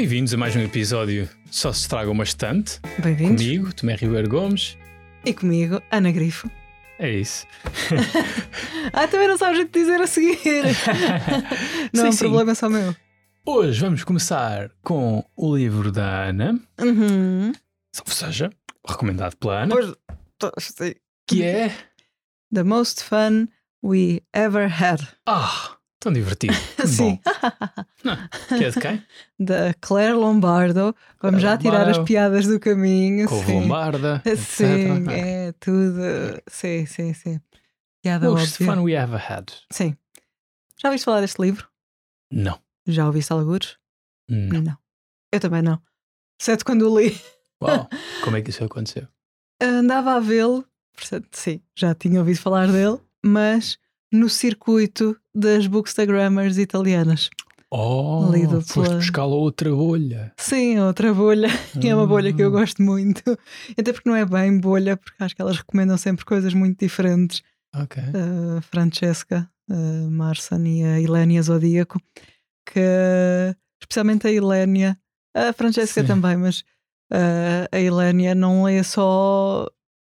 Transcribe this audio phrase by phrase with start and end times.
[0.00, 2.80] Bem-vindos a mais um episódio Só se estraga uma estante.
[3.02, 3.42] Bem-vindos.
[3.44, 4.78] Comigo, Tomé Ribeiro Gomes.
[5.26, 6.50] E comigo, Ana Grifo.
[6.98, 7.46] É isso.
[8.94, 10.64] ah, também não sabes o que dizer a seguir.
[11.92, 12.18] não Sim, é um sim.
[12.20, 12.96] problema só meu.
[13.44, 17.52] Hoje vamos começar com o livro da Ana, Uhum.
[18.06, 18.48] ou seja,
[18.88, 19.76] recomendado pela Ana,
[20.58, 20.94] sim.
[21.28, 21.76] que é.
[22.50, 23.48] The most fun
[23.84, 25.06] we ever had.
[25.28, 26.54] Ah, tão divertido.
[26.86, 27.20] Sim.
[28.02, 28.16] Bom,
[28.58, 29.04] que é de quem?
[29.38, 30.94] Da Claire Lombardo.
[31.20, 32.04] Vamos já tirar as Lombardo.
[32.04, 33.28] piadas do caminho.
[33.28, 33.60] Com o sim.
[33.60, 34.22] Lombarda.
[34.36, 34.64] Sim,
[35.04, 35.08] etc.
[35.12, 36.00] é tudo.
[36.48, 37.40] Sim, sim, sim.
[38.02, 38.74] Piada Most óbvia.
[38.74, 39.50] fun we ever had.
[39.70, 39.96] Sim.
[40.76, 41.68] Já ouviste falar deste livro?
[42.32, 42.58] Não.
[42.86, 43.76] Já ouviste algures?
[44.28, 44.62] Não.
[44.62, 44.76] Não.
[45.32, 45.80] Eu também não.
[46.40, 47.20] Exceto quando o li.
[47.62, 47.88] Uau,
[48.24, 49.06] como é que isso aconteceu?
[49.62, 50.64] andava a vê-lo,
[50.96, 53.78] portanto, sim, já tinha ouvido falar dele, mas
[54.12, 57.30] no circuito das bookstagrammers italianas.
[57.72, 60.32] Oh, Lido foste pela- buscar outra bolha.
[60.36, 61.48] Sim, outra bolha,
[61.80, 62.60] e é uma bolha que eu Ah.
[62.60, 63.22] gosto muito.
[63.78, 67.42] Até porque não é bem bolha, porque acho que elas recomendam sempre coisas muito diferentes.
[67.74, 68.02] Ok.
[68.02, 72.00] A Francesca, a Marsan e a Helénia Zodíaco,
[72.66, 72.80] que
[73.80, 74.98] especialmente a Helénia,
[75.34, 76.06] a Francesca Sim.
[76.08, 76.60] também, mas
[77.12, 79.66] uh, a Helénia não lê só.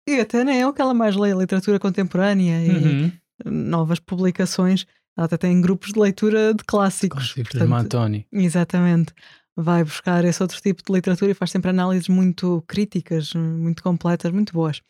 [0.09, 3.13] E até nem é o que ela mais lê, literatura contemporânea e Uhum.
[3.45, 4.87] Novas publicações.
[5.17, 7.33] Ela até tem grupos de leitura de clássicos.
[7.35, 8.27] Clássicos de Mantoni.
[8.33, 9.13] Exatamente.
[9.57, 14.33] Vai buscar esse outro tipo de literatura e faz sempre análises muito críticas, muito completas,
[14.33, 14.81] muito boas.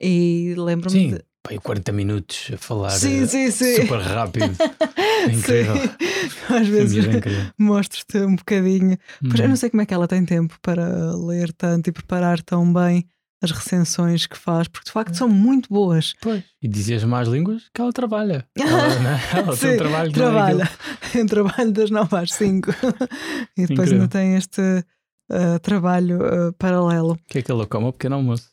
[0.00, 1.22] E lembro-me Sim, de.
[1.42, 3.76] pai, 40 minutos a falar Sim, eh, sim, sim.
[3.76, 4.54] super rápido.
[5.22, 5.74] É incrível.
[6.50, 7.46] Às vezes incrível.
[7.56, 8.98] mostro-te um bocadinho.
[9.20, 9.48] Pois eu Uhum.
[9.50, 13.06] não sei como é que ela tem tempo para ler tanto e preparar tão bem
[13.42, 16.14] as recensões que faz, porque de facto são muito boas.
[16.20, 16.44] Pois.
[16.62, 18.46] E dizias mais línguas que ela trabalha.
[18.56, 19.20] Ela, né?
[19.34, 20.64] ela tem Sim, um trabalho que é trabalha.
[20.64, 21.24] aquilo.
[21.24, 22.70] um trabalho das 9 às 5.
[23.58, 23.92] e depois Incrível.
[23.94, 27.12] ainda tem este uh, trabalho uh, paralelo.
[27.12, 28.48] O que é que ela come ao pequeno almoço?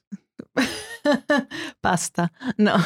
[1.82, 2.32] Pasta.
[2.58, 2.78] Não.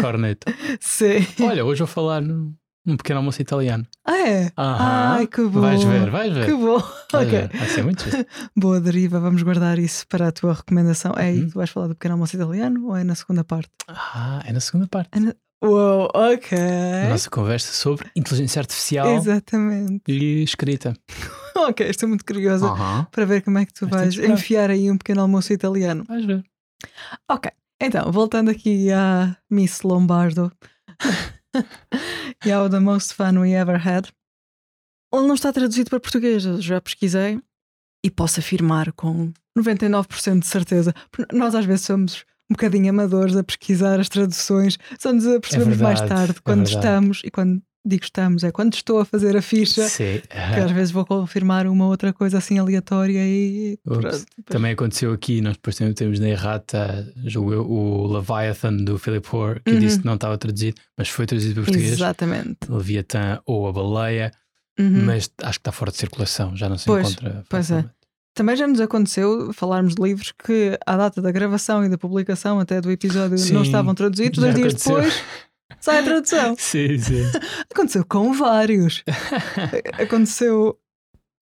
[0.00, 0.52] Corneta.
[0.80, 1.26] Sim.
[1.40, 2.54] Olha, hoje vou falar num,
[2.84, 3.86] num pequeno almoço italiano.
[4.04, 4.52] Ah, é?
[4.58, 5.12] Aham.
[5.16, 5.60] Ai, que bom.
[5.60, 6.46] Vais ver, vais ver.
[6.46, 6.78] Que bom.
[7.12, 7.30] Vais ok.
[7.30, 7.48] ver.
[7.56, 8.04] Vai ser muito.
[8.56, 11.12] Boa deriva, vamos guardar isso para a tua recomendação.
[11.16, 11.48] É aí Uhum.
[11.50, 13.70] tu vais falar do pequeno almoço italiano ou é na segunda parte?
[13.88, 15.10] Ah, é na segunda parte.
[15.64, 16.58] Uou, ok.
[17.04, 20.02] A nossa conversa sobre inteligência artificial Exatamente.
[20.08, 20.92] e escrita.
[21.54, 23.06] Ok, estou muito curiosa Aham.
[23.12, 26.02] para ver como é que tu vais enfiar aí um pequeno almoço italiano.
[26.08, 26.42] Vais ver.
[27.30, 30.50] Ok, então, voltando aqui à Miss Lombardo
[32.44, 34.08] e ao The Most Fun We Ever Had.
[35.14, 37.40] Ele não está traduzido para português, eu já pesquisei
[38.04, 40.94] e posso afirmar com 99% de certeza.
[41.32, 46.00] Nós às vezes somos um bocadinho amadores a pesquisar as traduções, só nos apercebemos mais
[46.00, 46.76] verdade, tarde é quando verdade.
[46.76, 49.88] estamos, e quando digo estamos, é quando estou a fazer a ficha.
[49.88, 50.20] Sim.
[50.28, 54.24] Que às vezes vou confirmar uma outra coisa assim aleatória e Ups.
[54.46, 59.60] Também aconteceu aqui, nós depois temos na errata julgo eu, o Leviathan do Philip Hoare,
[59.64, 59.78] que Uhum.
[59.80, 61.92] disse que não estava traduzido, mas foi traduzido para português.
[61.92, 62.58] Exatamente.
[62.68, 64.30] Leviathan ou a baleia,
[64.78, 65.04] Uhum.
[65.04, 67.44] mas acho que está fora de circulação, já não se Pois, encontra.
[67.48, 67.84] pois é.
[68.34, 72.58] Também já nos aconteceu falarmos de livros que, à data da gravação e da publicação
[72.58, 74.38] até do episódio, Sim, não estavam traduzidos.
[74.38, 74.94] Dois dias aconteceu.
[74.96, 75.22] depois
[75.82, 76.54] sai a tradução.
[76.58, 77.24] Sim, sim.
[77.70, 79.02] Aconteceu com vários.
[80.00, 80.78] Aconteceu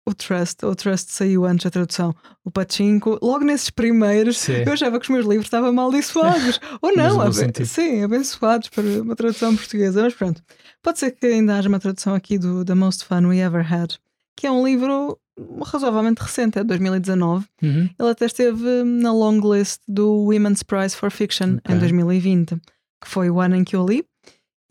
[0.08, 0.66] o Trust.
[0.66, 2.16] O Trust saiu antes da tradução.
[2.44, 4.64] O Pachinko, logo nesses primeiros, Sim.
[4.66, 6.60] eu achava que os meus livros estavam amaldiçoados.
[6.82, 7.66] Ou não, bom abe- sentido.
[7.68, 10.02] sim, abençoados por uma tradução portuguesa.
[10.02, 10.42] Mas pronto,
[10.82, 13.96] pode ser que ainda haja uma tradução aqui do The Most Fun We Ever Had,
[14.36, 15.20] que é um livro
[15.64, 17.46] razoavelmente recente, é de 2019.
[17.62, 17.90] Uhum.
[18.00, 21.76] Ele até esteve na long list do Women's Prize for Fiction Ok.
[21.76, 22.56] em 2020,
[23.02, 24.04] que foi o ano em que eu li.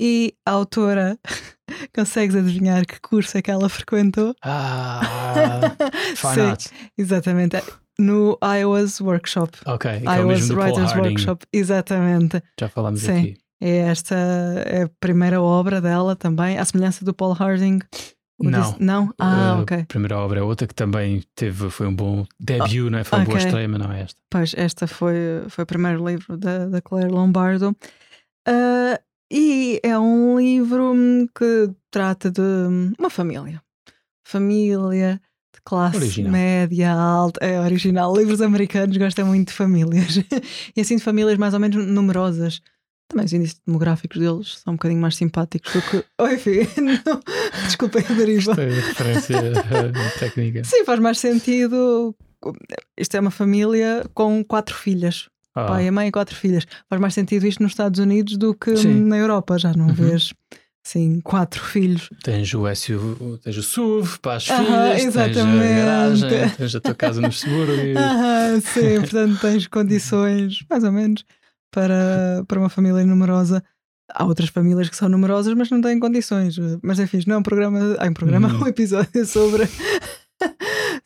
[0.01, 1.19] E a autora,
[1.95, 4.35] consegues adivinhar que curso é que ela frequentou?
[4.43, 5.01] Ah,
[6.17, 6.73] Fine Arts.
[6.97, 7.57] exatamente.
[7.99, 9.59] No Iowa's Workshop.
[9.67, 10.95] Ok, que é o Iowa's Writers.
[10.95, 12.41] Workshop, exatamente.
[12.61, 13.19] Já falámos Sim.
[13.19, 13.37] aqui.
[13.61, 17.81] É esta é a primeira obra dela também, à semelhança do Paul Harding.
[18.41, 18.77] Não.
[18.79, 19.15] Não?
[19.19, 19.85] Ah, A ok.
[19.89, 23.03] primeira obra é outra que também teve, foi um bom debut, não é?
[23.03, 24.21] Foi uma boa estreia, mas não é esta.
[24.31, 25.17] Pois, esta foi,
[25.49, 27.77] foi o primeiro livro da, da Claire Lombardo.
[28.47, 33.63] Ah, e é um livro hum, que trata de hum, uma família.
[34.25, 35.21] Família
[35.55, 36.33] de classe Original.
[36.33, 37.45] média, alta.
[37.45, 38.17] É original.
[38.17, 40.17] Livros americanos gostam muito de famílias.
[40.77, 42.61] e assim de famílias mais ou menos numerosas.
[43.09, 46.05] Também os índices demográficos deles são um bocadinho mais simpáticos do que.
[46.39, 46.69] Filho.
[47.07, 47.21] Não.
[47.65, 48.53] Desculpem a deriva.
[48.53, 50.65] Isto é referência eh, técnica.
[50.65, 52.15] Sim, faz mais sentido.
[52.99, 55.29] Isto é uma família com quatro filhas.
[55.63, 56.67] Ah, pai, a mãe e quatro filhas.
[56.89, 59.05] Faz mais sentido isto nos Estados Unidos do que Sim.
[59.05, 59.59] na Europa.
[59.59, 59.95] Já não Uhum.
[59.95, 60.33] vês
[60.85, 62.09] sim, quatro filhos.
[62.23, 65.35] Tens o SUV, tens o SUV para as Aham, filhas, exatamente.
[65.35, 68.11] tens a garagem, tens a tua casa nos subúrbios.
[68.11, 71.25] Ah, sim, portanto tens condições, mais ou menos,
[71.71, 73.63] para, para uma família numerosa.
[74.11, 76.57] Há outras famílias que são numerosas, mas não têm condições.
[76.83, 78.63] Mas enfim, isto não é um programa, há um programa, Hum.
[78.63, 79.69] um episódio sobre,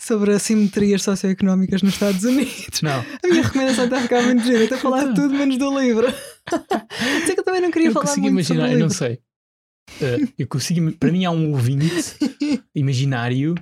[0.04, 2.82] sobre assimetrias socioeconómicas nos Estados Unidos.
[2.82, 4.64] Não, A minha recomendação está a ficar muito gira.
[4.64, 5.14] Estou a falar Então.
[5.14, 6.06] tudo menos do livro.
[7.24, 8.86] Sei que eu também não queria eu falar consigo muito imaginar, sobre eu o não
[8.88, 8.98] livro.
[8.98, 9.18] sei.
[10.00, 12.16] Eh, eu consigo, para mim há um ouvinte
[12.74, 13.54] imaginário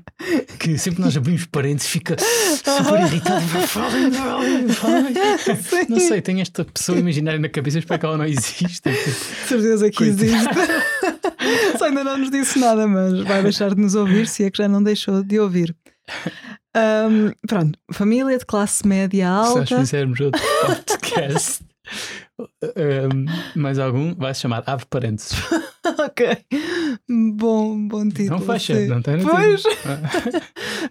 [0.58, 3.40] que sempre nós abrimos parênteses fica super irritado.
[3.66, 5.14] Falem, falem, falem.
[5.56, 5.86] Sim.
[5.88, 8.90] Não sei, tenho esta pessoa imaginária na cabeça, eu espero que ela não exista.
[8.90, 8.98] De
[9.48, 10.54] certeza que existe.
[11.78, 14.58] Só ainda não nos disse nada, mas vai deixar de nos ouvir se é que
[14.58, 15.74] já não deixou de ouvir.
[16.74, 19.78] Ahm, pronto, família de classe média Se nós alta.
[19.80, 21.62] fizermos outro podcast,
[22.76, 23.26] ehm,
[23.56, 25.32] mais algum, vai se chamar Abre Parênteses.
[25.98, 26.38] ok.
[27.34, 28.38] Bom, bom título.
[28.38, 28.86] Não fecha, sim.
[28.86, 29.94] não tem no Pois, título.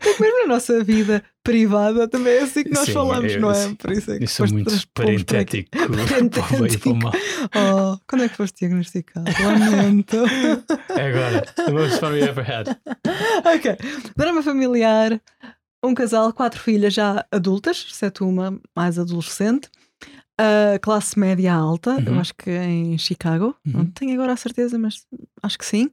[0.01, 3.51] é mesmo na nossa vida privada também é assim que nós Sim, falamos, eu- não
[3.51, 3.73] é?
[3.75, 5.69] Por isso é que sou depois muito parentético.
[5.71, 7.13] para o bem para o mal.
[7.55, 9.25] Oh, quando é que foste diagnosticado?
[9.43, 10.17] Lamento.
[10.89, 11.41] É agora.
[11.55, 12.67] The most fun we ever had.
[13.45, 13.77] ok.
[14.15, 15.19] Drama familiar.
[15.81, 19.69] Um casal, quatro filhas já adultas, exceto uma mais adolescente.
[20.41, 22.19] A classe média alta, eu Uhum.
[22.19, 23.53] acho que em Chicago.
[23.65, 23.91] Não Uhum.
[23.91, 25.05] tenho agora a certeza, mas
[25.43, 25.91] acho que sim.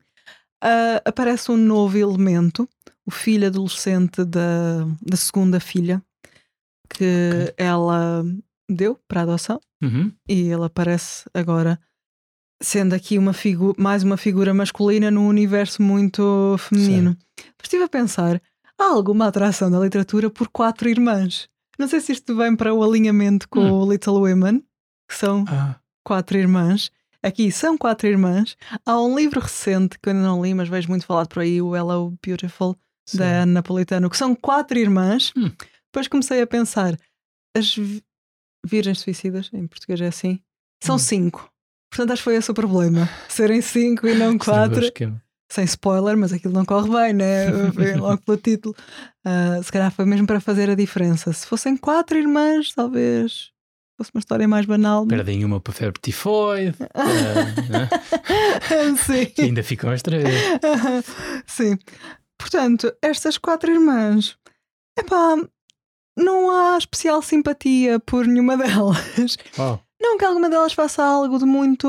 [0.63, 2.69] Ah, aparece um novo elemento,
[3.05, 6.01] o filho adolescente da, da segunda filha,
[6.89, 8.25] que ela
[8.71, 10.13] deu para adoção Uhum.
[10.29, 11.79] e ele aparece agora
[12.63, 13.33] sendo aqui uma
[13.77, 17.17] mais uma figura masculina num universo muito feminino.
[17.37, 18.41] Mas estive a pensar,
[18.79, 21.49] há alguma atração da literatura por quatro irmãs?
[21.79, 23.73] Não sei se isto vem para o alinhamento com Hum.
[23.83, 24.61] o Little Women,
[25.09, 26.91] que são Ah, quatro irmãs.
[27.23, 28.57] Aqui são quatro irmãs.
[28.85, 31.61] Há um livro recente que eu ainda não li, mas vejo muito falado por aí,
[31.61, 32.77] o Hello Beautiful,
[33.07, 33.19] sim.
[33.19, 35.33] da Anne Napolitano, que são quatro irmãs.
[35.37, 35.51] Hum.
[35.93, 36.97] Depois comecei a pensar,
[37.57, 38.03] as vi-
[38.65, 40.41] virgens suicidas, em português é assim,
[40.83, 40.99] são Hum.
[41.01, 41.51] cinco.
[41.91, 43.09] Portanto, acho que foi esse o problema.
[43.29, 44.85] Serem cinco e não Sim, quatro.
[44.85, 45.23] esquema.
[45.49, 47.51] Sem spoiler, mas aquilo não corre bem, né?
[47.75, 48.75] Vem logo pelo título.
[49.25, 51.33] Ah, se calhar foi mesmo para fazer a diferença.
[51.33, 53.53] Se fossem quatro irmãs, talvez
[53.97, 55.07] fosse uma história mais banal.
[55.07, 56.77] Perdem uma para febre tifoide.
[57.71, 57.89] né?
[58.97, 59.33] Sim.
[59.39, 60.25] E ainda ficam as três.
[61.47, 61.79] Sim.
[62.39, 64.37] Portanto, estas quatro irmãs,
[64.99, 65.37] epá,
[66.17, 69.39] não há especial simpatia por nenhuma delas.
[69.59, 71.89] Oh, Não que alguma delas faça algo de muito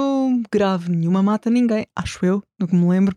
[0.51, 0.89] grave.
[0.89, 3.15] Nenhuma mata ninguém, acho eu, do que me lembro.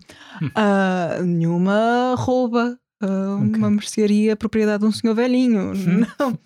[0.54, 3.56] Ah, nenhuma rouba ah, Ok.
[3.56, 5.72] uma mercearia propriedade de um senhor velhinho.
[5.72, 6.04] Hum.
[6.18, 6.38] Não.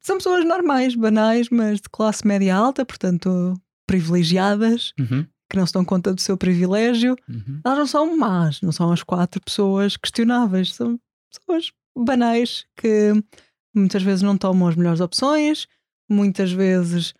[0.00, 3.54] São pessoas normais, banais, mas de classe média alta, portanto
[3.86, 7.14] privilegiadas, uhum, que não se dão conta do seu privilégio.
[7.28, 7.60] uhum.
[7.64, 10.98] Elas não são más, não são as quatro pessoas questionáveis, são
[11.32, 13.12] pessoas banais que
[13.74, 15.68] muitas vezes não tomam as melhores opções,
[16.10, 17.14] muitas vezes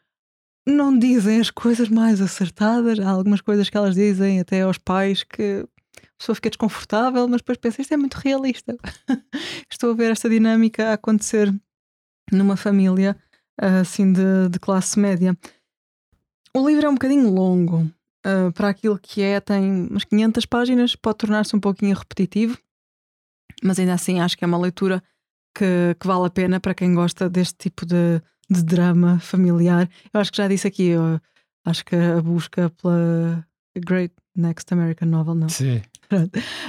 [0.66, 2.98] não dizem as coisas mais acertadas.
[2.98, 5.64] Há algumas coisas que elas dizem até aos pais que
[5.98, 8.76] a pessoa fica desconfortável, mas depois pensa, isto é muito realista.
[9.70, 11.54] Estou a ver esta dinâmica a acontecer
[12.32, 13.16] numa família
[13.58, 15.36] assim de, de classe média.
[16.54, 17.90] O livro é um bocadinho longo,
[18.26, 22.58] Uh, para aquilo que é, tem umas 500 páginas, pode tornar-se um pouquinho repetitivo,
[23.62, 25.00] mas ainda assim acho que é uma leitura
[25.56, 29.88] que, que vale a pena para quem gosta deste tipo de, de drama familiar.
[30.12, 31.20] Eu acho que já disse aqui, eu
[31.64, 33.44] acho que a busca pela
[33.78, 35.48] Great Next American Novel, não.
[35.48, 35.82] Sim.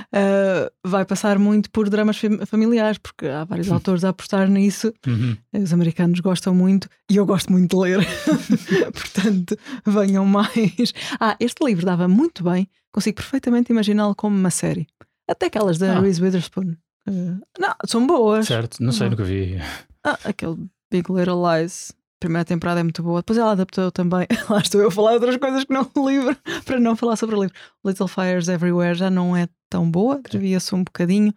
[0.08, 4.92] Uh, vai passar muito por dramas fam- familiares, porque há vários autores a apostar nisso
[5.06, 5.36] Uhum.
[5.54, 8.00] os americanos gostam muito e eu gosto muito de ler.
[8.94, 10.94] Portanto, venham mais.
[11.20, 14.88] Ah, este livro dava muito bem, consigo perfeitamente imaginá-lo como uma série.
[15.30, 16.00] Até aquelas da Ah.
[16.00, 16.76] Reese Witherspoon.
[17.08, 18.48] Uh, não, são boas.
[18.48, 19.12] Certo, não sei, Uhum.
[19.12, 19.60] nunca vi.
[20.04, 20.58] Ah, aquele
[20.92, 21.92] Big Little Lies.
[21.92, 23.22] A primeira temporada é muito boa.
[23.22, 24.26] Depois ela adaptou também.
[24.50, 27.36] Lá estou eu a falar outras coisas que não o livro, para não falar sobre
[27.36, 27.56] o livro.
[27.86, 31.34] Little Fires Everywhere já não é tão boa, desvia-se um bocadinho.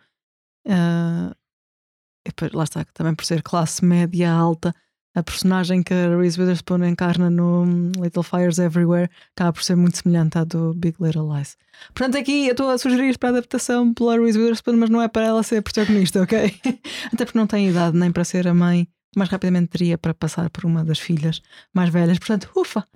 [0.67, 4.75] E depois, lá está, também por ser classe média alta,
[5.15, 7.65] a personagem que a Reese Witherspoon encarna no
[8.01, 11.57] Little Fires Everywhere acaba por ser muito semelhante à do Big Little Lies.
[11.93, 15.09] Portanto, aqui eu estou a sugerir para a adaptação pela Reese Witherspoon, mas não é
[15.09, 16.55] para ela ser protagonista, ok?
[17.13, 18.87] Até porque não tem idade nem para ser a mãe,
[19.17, 21.41] mais rapidamente teria para passar por uma das filhas
[21.75, 22.19] mais velhas.
[22.19, 22.87] Portanto, ufa,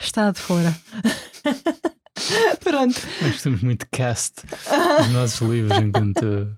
[0.00, 0.74] está de fora.
[2.62, 4.42] Pronto, Nós gostamos muito cast
[5.00, 6.54] os nossos livros enquanto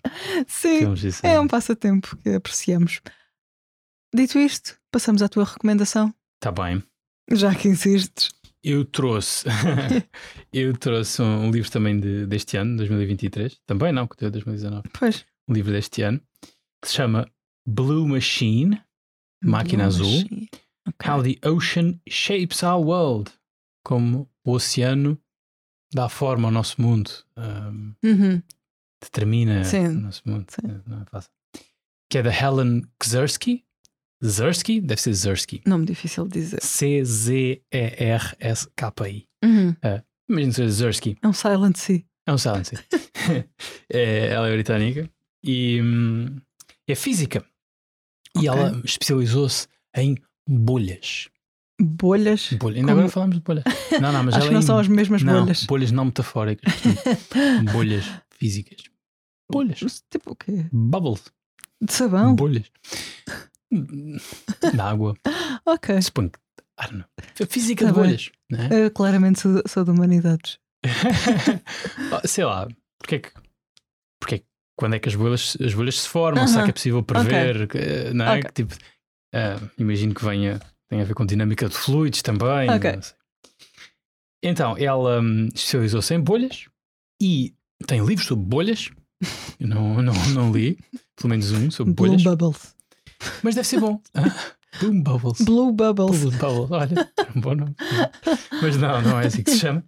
[0.49, 0.81] sim,
[1.23, 3.01] é um passatempo que apreciamos.
[4.15, 6.83] Dito isto, passamos à tua recomendação, Tá bem.
[7.31, 8.31] já que insistes.
[8.65, 9.45] eu trouxe
[10.53, 13.61] eu trouxe um livro também de, deste ano, 2023.
[13.67, 14.89] Também não, que é 2019.
[14.99, 15.25] Pois.
[15.47, 16.21] Um livro deste ano
[16.83, 17.31] que se chama
[17.69, 18.81] Blue Machine,
[19.43, 20.07] Máquina Azul.
[20.23, 20.49] Machine.
[20.89, 21.09] Ok.
[21.11, 23.31] How the Ocean Shapes Our World.
[23.85, 25.19] Como o oceano
[25.93, 27.11] dá forma ao nosso mundo.
[27.37, 28.43] um, Uhum.
[29.03, 30.47] determina Sim, o nosso mundo.
[30.51, 30.81] sim.
[30.87, 31.31] Não é fácil.
[32.11, 33.65] Que é da Helen Kzersky.
[34.23, 34.81] Zersky?
[34.83, 35.63] Deve ser Zersky.
[35.67, 36.61] Nome difícil de dizer.
[38.01, 39.27] C-Z-E-R-S-K-I.
[39.45, 39.75] Uhum.
[40.29, 41.17] Imagina ser Zersky.
[41.23, 42.05] É um Silent Sea.
[42.27, 42.77] É um silence.
[43.93, 45.11] é, ela é britânica
[45.43, 46.37] e hum,
[46.87, 47.45] é física.
[48.37, 48.63] E Ok.
[48.63, 50.17] ela especializou-se em
[50.49, 51.29] bolhas.
[51.81, 52.53] Bolhas.
[52.53, 52.77] Bolha.
[52.77, 53.65] Ainda Como- agora falamos de bolhas.
[54.01, 55.65] Não, não, mas Acho ela que não é são em- as mesmas não, bolhas.
[55.65, 56.75] bolhas não metafóricas.
[56.75, 58.83] portanto, bolhas físicas.
[59.51, 59.81] Bolhas.
[60.11, 60.67] Tipo o quê?
[60.73, 61.25] Bubbles.
[61.83, 62.35] De sabão?
[62.35, 62.71] Bolhas.
[64.75, 65.17] Da água.
[65.65, 66.01] Ok.
[66.03, 66.39] Suponho que.
[66.93, 67.05] Know.
[67.41, 68.05] A física Tá de bem.
[68.07, 68.31] bolhas.
[68.51, 68.87] Não é?
[68.87, 70.59] Eu claramente sou, sou de humanidades.
[72.13, 72.69] Ah, Sei lá.
[72.99, 73.31] Porque é que.
[74.81, 76.49] Quando é que as bolhas, as bolhas se formam?
[76.49, 77.69] Será que é possível prever?
[77.69, 78.39] que, Não é?
[78.39, 78.43] Ok.
[78.45, 78.75] Que, tipo,
[79.35, 80.59] ah, imagino que venha.
[80.89, 82.71] Tem a ver com dinâmica de fluidos também.
[82.71, 82.93] Ok.
[82.97, 83.15] não sei.
[84.43, 86.65] Então, ela hum, especializou-se em bolhas
[87.23, 87.55] e
[87.87, 88.89] tem livros sobre bolhas.
[89.61, 90.79] Eu não, não, não li,
[91.15, 92.23] pelo menos um sobre bolhas,
[93.43, 94.01] mas deve ser bom.
[94.81, 95.41] Boom Bubbles.
[95.45, 96.21] Blue Bubbles.
[96.21, 97.75] Blue Bubbles, olha, é um bom nome.
[98.63, 99.85] Mas não, não é assim que se chama.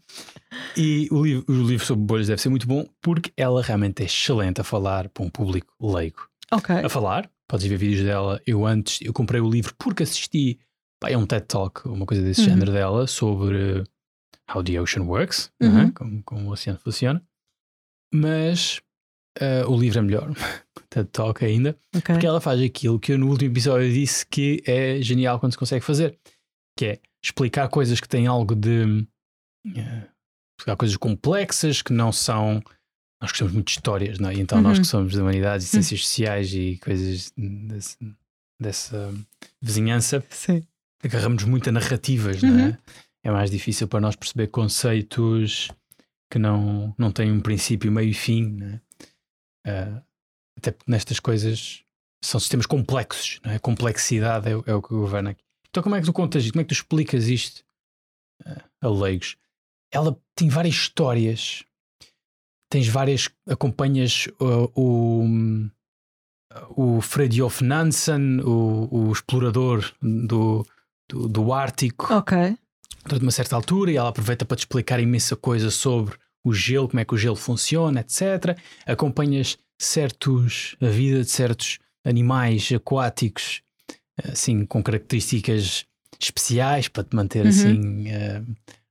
[0.76, 4.06] E o livro, o livro sobre bolhas deve ser muito bom porque ela realmente é
[4.06, 6.26] excelente a falar para um público leigo.
[6.50, 6.74] Ok.
[6.74, 8.40] A falar, podes ver vídeos dela.
[8.46, 10.58] Eu antes, eu comprei o livro porque assisti
[11.00, 12.46] pá, é um TED Talk, uma coisa desse Uhum.
[12.48, 13.84] género dela, sobre
[14.54, 15.66] how the ocean works, é?
[15.66, 15.90] Uhum.
[15.92, 17.22] como, como o oceano funciona.
[18.12, 18.80] Mas
[19.40, 20.30] ah, o livro é melhor,
[20.90, 21.76] TED Talk ainda.
[21.94, 22.14] Ok.
[22.14, 25.58] Porque ela faz aquilo que eu no último episódio disse que é genial quando se
[25.58, 26.18] consegue fazer,
[26.76, 29.06] que é explicar coisas que têm algo de
[29.76, 30.02] eh,
[30.58, 32.62] explicar coisas complexas que não são.
[33.20, 34.34] Nós gostamos muito de histórias, não é?
[34.34, 34.82] Então nós Uhum.
[34.82, 37.96] que somos de humanidades e ciências sociais e coisas desse-
[38.60, 39.14] dessa
[39.60, 40.62] vizinhança, Sim.
[41.04, 42.78] agarramos muito a narrativas, não é?
[43.24, 45.68] É mais difícil para nós perceber conceitos
[46.30, 48.80] que não, não têm um princípio, meio e fim, não é?
[49.66, 50.02] Ah,
[50.58, 51.82] até porque nestas coisas
[52.24, 53.56] são sistemas complexos, não é?
[53.56, 55.42] A complexidade é, o- é o que governa aqui.
[55.68, 56.52] Então, como é que tu contas isto?
[56.52, 57.64] Como é que tu explicas isto
[58.44, 59.36] ah, a leigos?
[59.90, 61.64] Ela tem várias histórias,
[62.70, 63.28] tens várias.
[63.48, 65.24] acompanhas ah, o.
[66.76, 70.64] o Fridtjof Nansen, o, o explorador do,
[71.08, 72.36] do, do Ártico, Ok.
[73.04, 76.88] durante uma certa altura, e ela aproveita para te explicar imensa coisa sobre o gelo,
[76.88, 78.56] como é que o gelo funciona, etc.
[78.86, 83.62] Acompanhas certos, a vida de certos animais aquáticos,
[84.30, 85.84] assim, com características
[86.20, 87.48] especiais para te manter Uhum.
[87.48, 88.42] assim eh,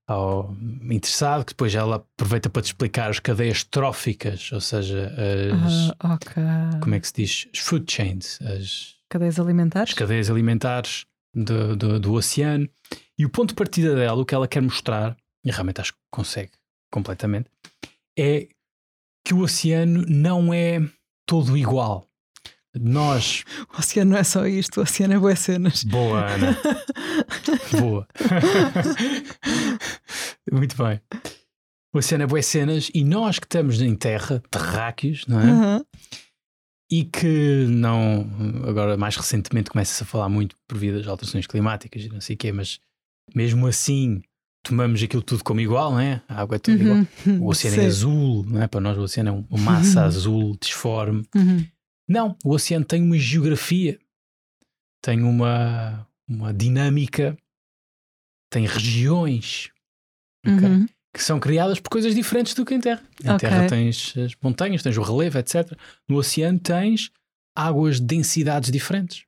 [0.07, 0.53] ao-
[0.89, 5.13] interessado, que depois ela aproveita para te explicar as cadeias tróficas, ou seja,
[5.51, 6.33] as, Ah, ok.
[6.81, 7.47] como é que se diz?
[7.53, 9.91] As food chains, as, Cadeias alimentares?
[9.91, 12.67] as cadeias alimentares do, do, do oceano.
[13.17, 15.15] E o ponto de partida dela, o que ela quer mostrar,
[15.45, 16.51] e realmente acho que consegue
[16.91, 17.49] completamente,
[18.17, 18.47] é
[19.25, 20.79] que o oceano não é
[21.25, 22.07] todo igual.
[22.73, 23.43] Nós.
[23.73, 25.83] O oceano não é só isto, o oceano é boas cenas.
[25.83, 26.57] Boa, Ana.
[27.79, 28.07] Boa.
[30.51, 31.01] Muito bem.
[31.93, 35.43] O oceano é boas cenas e nós que estamos em terra, terráqueos, não é?
[35.43, 35.85] Aham.
[36.89, 38.25] e que não,
[38.67, 42.35] agora mais recentemente começa-se a falar muito por via das alterações climáticas e não sei
[42.35, 42.79] o quê, mas
[43.35, 44.21] mesmo assim
[44.63, 46.21] tomamos aquilo tudo como igual, não é?
[46.27, 46.97] A água é tudo igual.
[47.25, 47.41] Uhum.
[47.41, 47.81] O oceano Sim.
[47.83, 48.67] é azul, não é?
[48.67, 51.25] Para nós o oceano é uma massa azul, disforme.
[51.35, 51.65] Uhum.
[52.07, 53.97] Não, o oceano tem uma geografia,
[55.01, 57.37] tem uma, uma dinâmica,
[58.49, 59.69] tem regiões
[60.45, 60.67] ok?
[60.67, 60.85] Uhum.
[61.13, 63.01] que são criadas por coisas diferentes do que em terra.
[63.23, 63.39] Em Ok.
[63.49, 65.71] terra tens as montanhas, tens o relevo, etc.
[66.07, 67.11] No oceano tens
[67.55, 69.23] águas de densidades diferentes,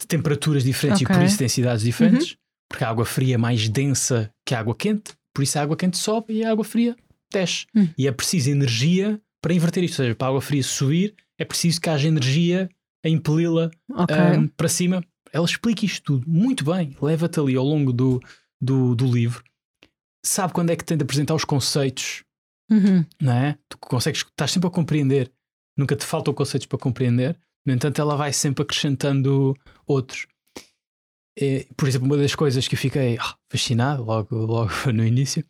[0.00, 1.14] de temperaturas diferentes Ok.
[1.14, 2.36] e por isso densidades diferentes,
[2.72, 5.76] porque a água fria é mais densa que a água quente, por isso a água
[5.76, 6.96] quente sobe e a água fria
[7.32, 7.66] desce.
[7.74, 7.88] Hum.
[7.96, 11.44] E é preciso energia para inverter isto, ou seja, para a água fria subir, é
[11.44, 12.68] preciso que haja energia
[13.04, 14.16] a impeli-la Ok.
[14.16, 15.04] ahm, para cima.
[15.32, 18.20] Ela explica isto tudo muito bem, leva-te ali ao longo do,
[18.60, 19.42] do, do livro.
[20.24, 22.22] Sabe quando é que tem de apresentar os conceitos,
[22.70, 23.04] Uhum.
[23.20, 23.58] não é?
[23.68, 25.30] Tu consegues, estás sempre a compreender,
[25.76, 27.36] nunca te faltam conceitos para compreender.
[27.66, 29.54] No entanto, ela vai sempre acrescentando
[29.86, 30.26] outros.
[31.38, 35.44] É, por exemplo, uma das coisas que eu fiquei ah, fascinado logo, logo no início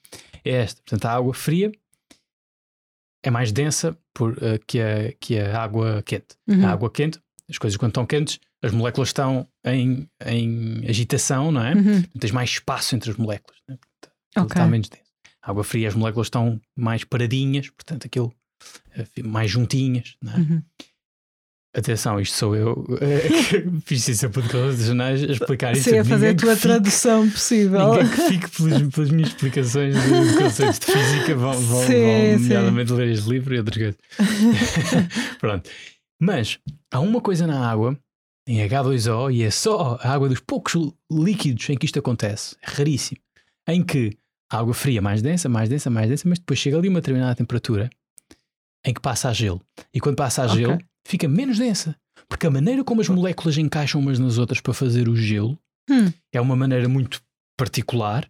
[0.45, 0.81] é esta.
[0.83, 1.73] Portanto, a água fria
[3.25, 6.37] é mais densa por, eh, que, a, que a água quente.
[6.49, 6.67] Uhum.
[6.67, 11.65] A água quente, as coisas quando estão quentes as moléculas estão em, em agitação, não
[11.65, 11.75] é?
[11.75, 12.03] Uhum.
[12.19, 13.77] Tens mais espaço entre as moléculas, né?
[13.77, 14.47] Portanto, Ok.
[14.47, 15.03] está menos denso.
[15.43, 18.33] A água fria, as moléculas estão mais paradinhas, portanto, aquilo
[18.95, 20.37] eh, mais juntinhas, não é?
[20.37, 20.63] Uhum.
[21.75, 23.29] Atenção, isto sou eu, eh,
[23.81, 25.89] que fiz isso a podcast de jornais, a explicar isso.
[25.89, 27.95] Sim, a fazer a tua fique- tradução possível.
[27.95, 32.39] Ninguém que fique pelas, pelas minhas explicações de conceitos de física vão, vão, Sim, vão
[32.41, 33.97] nomeadamente ler este livro e outras coisas.
[35.41, 35.71] Pronto.
[36.21, 36.59] Mas
[36.93, 37.99] há uma coisa na água,
[38.47, 40.75] em H2O, e é só a água dos poucos
[41.11, 43.19] líquidos em que isto acontece, é raríssimo,
[43.67, 44.15] em que
[44.53, 47.35] a água fria mais densa, mais densa, mais densa, mas depois chega ali uma determinada
[47.35, 47.89] temperatura
[48.85, 49.63] em que passa a gelo.
[49.95, 50.57] E quando passa a Ok.
[50.59, 51.97] gelo, fica menos densa.
[52.29, 55.59] Porque a maneira como as moléculas encaixam umas nas outras para fazer o gelo
[55.91, 56.13] Hum.
[56.33, 57.21] é uma maneira muito
[57.59, 58.29] particular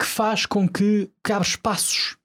[0.00, 2.16] que faz com que, que abre espaços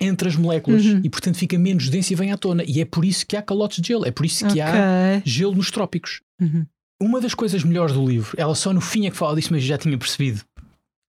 [0.00, 1.00] entre as moléculas Uhum.
[1.04, 2.62] e, portanto, fica menos denso e vem à tona.
[2.66, 5.22] E é por isso que há calotes de gelo, é por isso que há Ok.
[5.24, 6.20] gelo nos trópicos.
[6.40, 6.64] Uhum.
[7.00, 9.62] Uma das coisas melhores do livro, ela só no fim é que fala disso, mas
[9.64, 10.44] já tinha percebido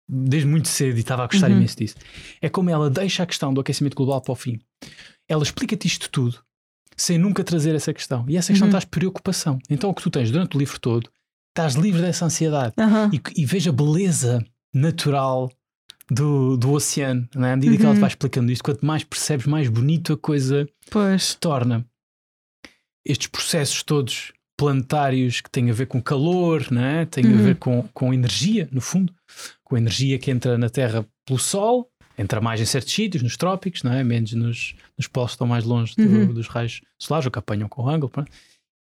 [0.08, 1.56] desde muito cedo e estava a gostar Uhum.
[1.56, 1.96] imenso disso.
[2.40, 4.60] É como ela deixa a questão do aquecimento global para o fim.
[5.28, 6.42] Ela explica-te isto tudo
[6.96, 8.24] sem nunca trazer essa questão.
[8.28, 8.70] E essa questão Uhum.
[8.70, 9.58] traz preocupação.
[9.70, 11.08] Então o que tu tens durante o livro todo,
[11.50, 13.10] estás livre dessa ansiedade Aham.
[13.12, 15.50] e, e veja a beleza natural
[16.10, 17.28] do, do oceano.
[17.34, 17.52] Não é?
[17.52, 18.00] À medida que ela te Uhum.
[18.00, 21.22] vai explicando isto, quanto mais percebes, mais bonito a coisa Pois.
[21.24, 21.84] se torna.
[23.06, 27.04] Estes processos todos planetários que têm a ver com calor, não é?
[27.06, 27.42] têm a Uhum.
[27.42, 29.12] ver com, com energia, no fundo,
[29.64, 33.37] com a energia que entra na Terra pelo Sol, entra mais em certos sítios, nos
[33.37, 34.04] trópicos, não é?
[34.04, 36.33] menos nos, nos polos que estão mais longe do- Uhum.
[36.33, 38.12] dos raios solares, ou que apanham com o ângulo.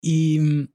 [0.03, 0.67] E,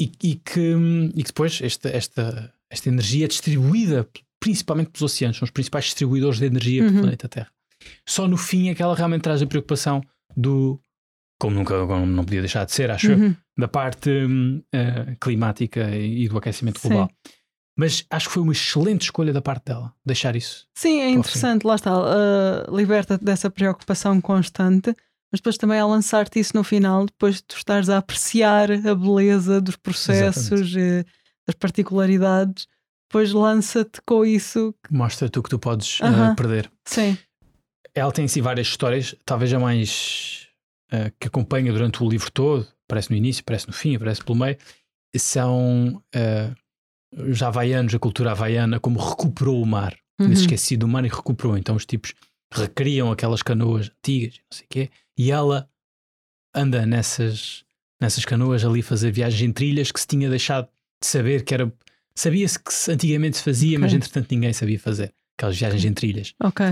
[0.00, 0.74] e, e que,
[1.14, 4.08] e que depois esta, esta, esta energia é distribuída
[4.40, 6.98] principalmente pelos oceanos, são os principais distribuidores de energia para Uhum.
[6.98, 7.50] o planeta Terra.
[8.08, 10.00] Só no fim é que ela realmente traz a preocupação
[10.36, 10.80] do,
[11.40, 13.36] como nunca como não podia deixar de ser, acho eu, Uhum.
[13.58, 14.10] da parte
[14.72, 16.88] eh, climática e do aquecimento Sim.
[16.88, 17.10] global.
[17.78, 20.66] Mas acho que foi uma excelente escolha da parte dela, deixar isso.
[20.76, 24.88] Sim, é interessante, lá está, uh, liberta-te dessa preocupação constante,
[25.30, 28.94] mas depois também a lançar-te isso no final, depois de tu estares a apreciar a
[28.96, 31.04] beleza dos processos, eh,
[31.46, 32.66] das particularidades,
[33.08, 34.74] depois lança-te com isso.
[34.90, 36.34] Mostra-te o que tu podes eh, Aham.
[36.34, 36.70] perder.
[36.84, 37.16] Sim,
[37.94, 40.48] Ela tem em si várias histórias, talvez a mais
[40.90, 44.38] eh, que acompanha durante o livro todo, aparece no início, aparece no fim, aparece pelo
[44.38, 44.56] meio,
[45.16, 46.52] são eh,
[47.16, 49.94] os havaianos, a cultura havaiana, como recuperou o mar.
[50.20, 50.26] Uhum.
[50.26, 51.56] Tinha-se esquecido do mar e recuperou.
[51.56, 52.12] Então os tipos
[52.52, 55.68] recriam aquelas canoas antigas, não sei o quê, e ela
[56.54, 57.64] anda nessas,
[58.00, 60.66] nessas canoas ali fazer viagens em trilhas que se tinha deixado
[61.00, 61.72] de saber que era.
[62.14, 63.96] Sabia-se que antigamente se fazia, mas Ok.
[63.98, 65.14] entretanto ninguém sabia fazer.
[65.38, 66.66] Aquelas viagens em trilhas ok.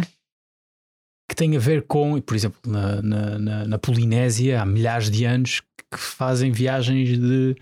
[1.28, 5.24] que tem a ver com, por exemplo, na, na, na- na Polinésia, há milhares de
[5.24, 7.54] anos que fazem viagens de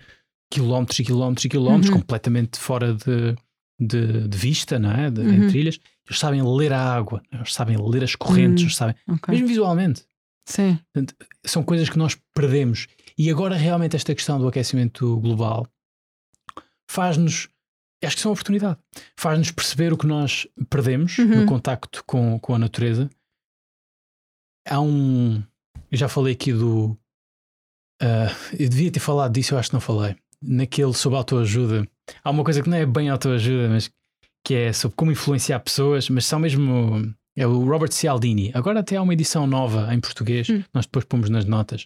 [0.59, 1.99] quilómetros e quilómetros e quilómetros, Uhum.
[1.99, 3.35] completamente fora de,
[3.79, 5.09] de, de vista, não é?
[5.11, 5.33] De, Uhum.
[5.45, 5.79] Em trilhas.
[6.07, 8.65] Eles sabem ler a água, eles sabem ler as correntes, Hum.
[8.67, 9.33] eles sabem, ok.
[9.33, 10.05] mesmo visualmente.
[10.47, 10.77] Sim,
[11.43, 12.87] São coisas que nós perdemos.
[13.17, 15.67] E agora, realmente, esta questão do aquecimento global
[16.89, 17.47] faz-nos.
[18.03, 18.77] Acho que isso é uma oportunidade.
[19.17, 21.41] Faz-nos perceber o que nós perdemos Uhum.
[21.41, 23.09] no contacto com, com a natureza.
[24.67, 25.43] Há um.
[25.91, 26.95] Eu já falei aqui do.
[28.01, 28.27] ah,
[28.59, 30.15] eu devia ter falado disso, eu acho que não falei.
[30.41, 31.87] Naquele sobre autoajuda.
[32.23, 33.89] Há uma coisa que não é bem autoajuda, mas
[34.45, 37.13] que é sobre como influenciar pessoas, mas são mesmo.
[37.37, 38.51] É o Robert Cialdini.
[38.53, 40.63] Agora até há uma edição nova em português, Hum.
[40.73, 41.85] nós depois pomos nas notas,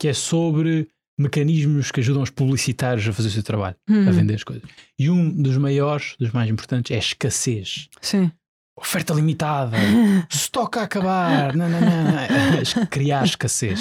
[0.00, 4.12] que é sobre mecanismos que ajudam os publicitários a fazer o seu trabalho, a Uhum.
[4.12, 4.62] vender as coisas.
[4.98, 7.88] E um dos maiores, dos mais importantes, é a escassez.
[8.00, 8.30] sim.
[8.74, 9.76] Oferta limitada,
[10.32, 12.86] estoque a acabar, não, não, não, não.
[12.86, 13.80] criar escassez.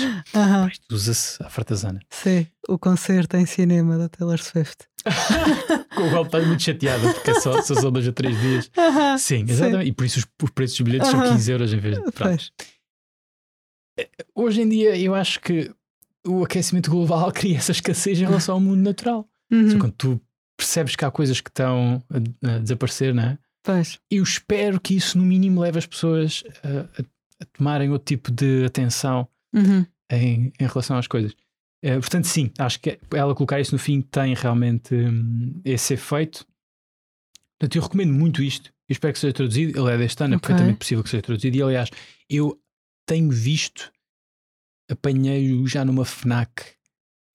[0.69, 1.99] Isto usa-se à fartazana.
[2.09, 4.85] Sim, o concerto em cinema da Taylor Swift.
[5.95, 8.69] Com o qual estás muito chateada, porque é só, só são dois a três dias.
[8.77, 9.87] Aham, Sim, exatamente.
[9.89, 11.33] E por isso os, os preços dos bilhetes são Aham.
[11.33, 12.11] 15 euros em vez de.
[12.11, 12.51] Pois.
[14.35, 15.71] Hoje em dia, eu acho que
[16.27, 19.27] o aquecimento global cria essa escassez em relação ao mundo natural.
[19.51, 20.21] Uhum, Quando tu
[20.57, 22.03] percebes que há coisas que estão
[22.43, 23.37] a, a desaparecer, não é?
[23.63, 23.99] Pois.
[24.09, 28.65] Eu espero que isso, no mínimo, leve as pessoas a, a- tomarem outro tipo de
[28.65, 29.85] atenção Uhum.
[30.11, 31.35] em, em relação às coisas.
[31.83, 36.45] Eh, portanto, sim, acho que ela colocar isso no fim tem realmente hum, esse efeito.
[37.59, 38.69] Portanto, eu recomendo muito isto.
[38.87, 39.79] Eu espero que seja traduzido.
[39.79, 40.47] Ele é deste ano, é Ok.
[40.47, 41.57] perfeitamente possível que seja traduzido.
[41.57, 41.89] E aliás,
[42.29, 42.59] eu
[43.07, 43.91] tenho visto,
[44.89, 46.63] apanhei-o já numa Fnac.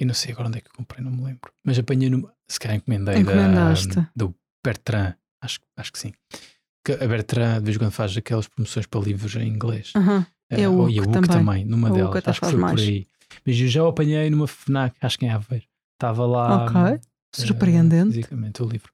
[0.00, 1.52] Eu não sei agora onde é que eu comprei, não me lembro.
[1.64, 2.32] Mas apanhei numa.
[2.48, 4.34] Se calhar encomendei da, do
[4.64, 5.14] Bertrand.
[5.46, 6.12] Acho, acho que sim.
[6.84, 9.92] Que a Bertrand, de vez em quando, faz aquelas promoções para livros em inglês.
[9.96, 10.26] Aham.
[10.50, 11.28] Eh, É o e a Wook também.
[11.44, 12.16] também, numa delas.
[12.16, 12.74] até Acho que foi mais.
[12.74, 13.06] por aí.
[13.44, 15.64] Mas eu já o apanhei numa FNAC, acho que em Aveiro.
[15.94, 16.64] estava lá.
[16.66, 16.76] Ok.
[16.76, 17.00] eh,
[17.34, 18.12] Surpreendente.
[18.14, 18.92] fisicamente, o livro.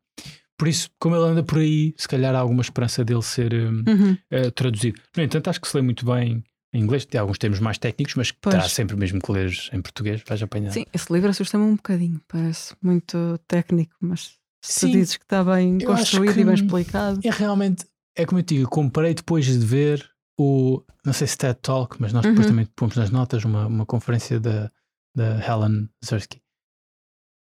[0.56, 3.82] Por isso, como ele anda por aí, se calhar há alguma esperança dele ser hum,
[3.88, 4.16] Uhum.
[4.30, 5.00] eh, traduzido.
[5.16, 7.04] No entanto, acho que se lê muito bem em inglês.
[7.04, 8.54] Tem alguns termos mais técnicos, mas Pois.
[8.54, 10.22] terá sempre mesmo que ler em português.
[10.26, 10.70] Vais apanhar.
[10.70, 12.20] Sim, esse livro assusta-me um bocadinho.
[12.28, 17.20] Parece muito técnico, mas se Sim, dizes que está bem construído e bem explicado.
[17.24, 17.84] É realmente,
[18.16, 22.12] é como eu digo, comprei depois de ver o, não sei se TED Talk, mas
[22.12, 22.30] nós Uhum.
[22.32, 24.70] depois também pomos nas notas uma, uma conferência da,
[25.14, 26.40] da Helen Zersky.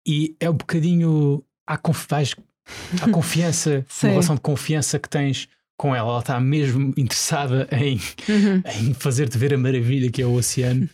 [0.06, 2.22] E é um bocadinho, há, conf, há
[3.12, 6.10] confiança, uma relação de confiança que tens com ela.
[6.10, 7.96] Ela está mesmo interessada em,
[8.28, 8.62] Uhum.
[8.88, 10.88] em fazer-te ver a maravilha que é o oceano.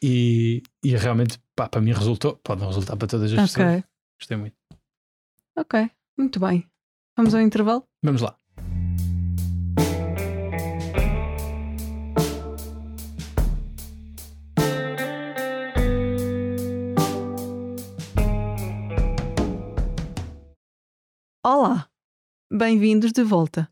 [0.00, 3.68] E, e realmente, pá, para mim resultou, pode não resultar para todas as pessoas.
[3.78, 3.84] Ok,
[4.20, 4.54] Gostei muito.
[5.56, 6.68] Ok, muito bem.
[7.16, 7.86] Vamos ao intervalo?
[8.02, 8.38] Vamos lá.
[21.44, 21.88] Olá,
[22.50, 23.68] bem-vindos de volta.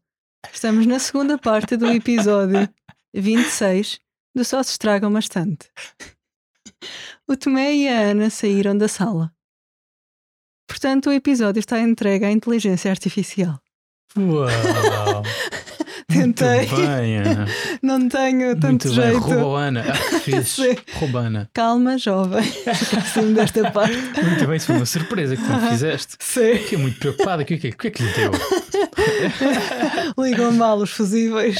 [0.53, 2.69] Estamos na segunda parte do episódio
[3.15, 4.01] 26
[4.35, 5.71] do Só se estragam bastante.
[7.29, 9.33] O Tomé e a Ana saíram da sala.
[10.71, 13.59] Portanto, o episódio está entregue à inteligência artificial.
[14.17, 14.47] Uau!
[16.07, 17.19] Tentei, bem,
[17.83, 19.11] não tenho tanto Muito bem.
[19.13, 19.57] jeito.
[19.57, 20.63] Ah, que fixe.
[20.63, 20.77] Sim.
[20.95, 21.49] Roubana.
[21.53, 22.43] Calma, jovem.
[22.67, 23.97] Esqueci-me desta parte.
[23.97, 26.17] Muito bem, isso foi uma surpresa que tu me fizeste.
[26.19, 26.55] Sim.
[26.57, 27.43] Fiquei muito preocupada.
[27.43, 28.31] O que, é que- o que é que lhe deu?
[30.19, 31.57] Ligam mal os fusíveis.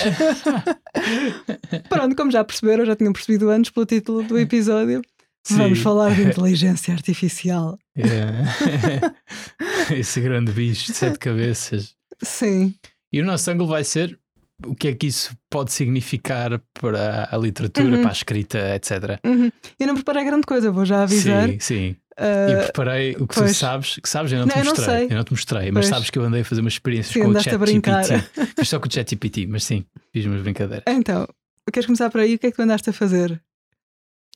[1.89, 5.01] Pronto, como já perceberam, já tinham percebido antes pelo título do episódio,
[5.49, 5.85] vamos Sim.
[5.85, 7.79] falar de inteligência artificial.
[7.97, 9.95] É.
[9.95, 11.95] Esse grande bicho de sete cabeças.
[12.23, 12.75] Sim,
[13.13, 14.19] E o nosso ângulo vai ser
[14.67, 18.03] o que é que isso pode significar para a literatura, Uhum.
[18.03, 19.19] para a escrita, etc.
[19.25, 19.51] Uhum.
[19.79, 21.49] eu não preparei grande coisa, vou já avisar.
[21.49, 21.97] Sim, sim.
[22.17, 23.53] Ah, E preparei o que pois.
[23.53, 25.05] tu sabes, que sabes, eu não te Não, eu não mostrei.
[25.07, 25.87] Eu não te mostrei, mas Pois.
[25.87, 28.05] sabes que eu andei a fazer umas experiências Sim, com o andaste a brincar.
[28.05, 28.47] ChatGPT.
[28.61, 30.85] Fiz só com o ChatGPT, mas sim, fiz umas brincadeiras.
[30.87, 31.27] Então,
[31.73, 32.35] queres começar por aí?
[32.35, 33.41] O que é que tu andaste a fazer?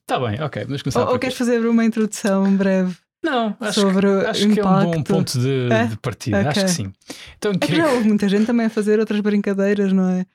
[0.09, 4.07] Está bem, ok, vamos começar Ou, ou queres fazer uma introdução breve Não, acho, sobre
[4.07, 5.87] que, acho que é um bom ponto de, É?
[5.87, 6.65] de partida, acho Ok.
[6.65, 6.93] que sim.
[7.39, 10.27] Então, É que que- já houve muita gente também a fazer outras brincadeiras, não é?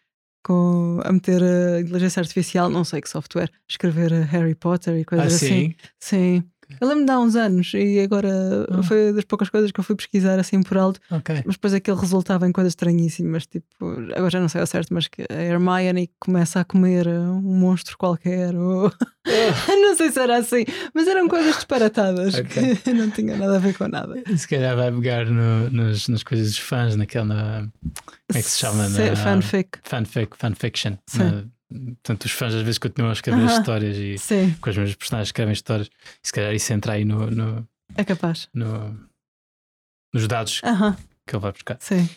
[0.44, 5.06] Com, a meter a inteligência artificial, não sei que software, escrever a Harry Potter e
[5.06, 5.48] coisas ah, assim.
[5.48, 5.76] sim.
[6.00, 6.44] Sim.
[6.80, 8.30] Eu lembro de há uns anos e agora
[8.70, 8.84] Ah.
[8.84, 11.42] foi das poucas coisas que eu fui pesquisar assim por alto, Ok.
[11.46, 13.66] mas depois aquilo resultava em coisas estranhíssimas, tipo,
[14.16, 17.98] agora já não sei ao certo, mas que a Hermione começa a comer um monstro
[17.98, 18.92] qualquer, ou
[19.68, 22.76] não sei se era assim, mas eram coisas disparatadas Ok.
[22.78, 24.16] que não tinham nada a ver com nada.
[24.38, 27.68] Se calhar vai pegar no- nas, nas coisas dos fãs, naquela.
[27.82, 28.88] Como é que se chama?
[28.90, 29.80] Se- Na- Fanfic.
[29.84, 30.94] Fanfic, fanfiction.
[31.08, 31.20] Sim.
[31.20, 33.60] Na- portanto, os fãs às vezes continuam a escrever Aham.
[33.60, 35.88] histórias e Sim, com as mesmas personagens escrevem histórias.
[36.24, 38.50] E se calhar isso entra aí no, no, é capaz.
[38.54, 39.08] no-
[40.14, 40.62] nos dados
[41.28, 41.78] que ele vai buscar.
[41.80, 42.10] sim.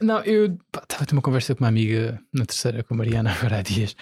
[0.00, 3.32] Não, eu estava a ter uma conversa com uma amiga na terceira, com a Mariana,
[3.34, 3.96] agora há dias,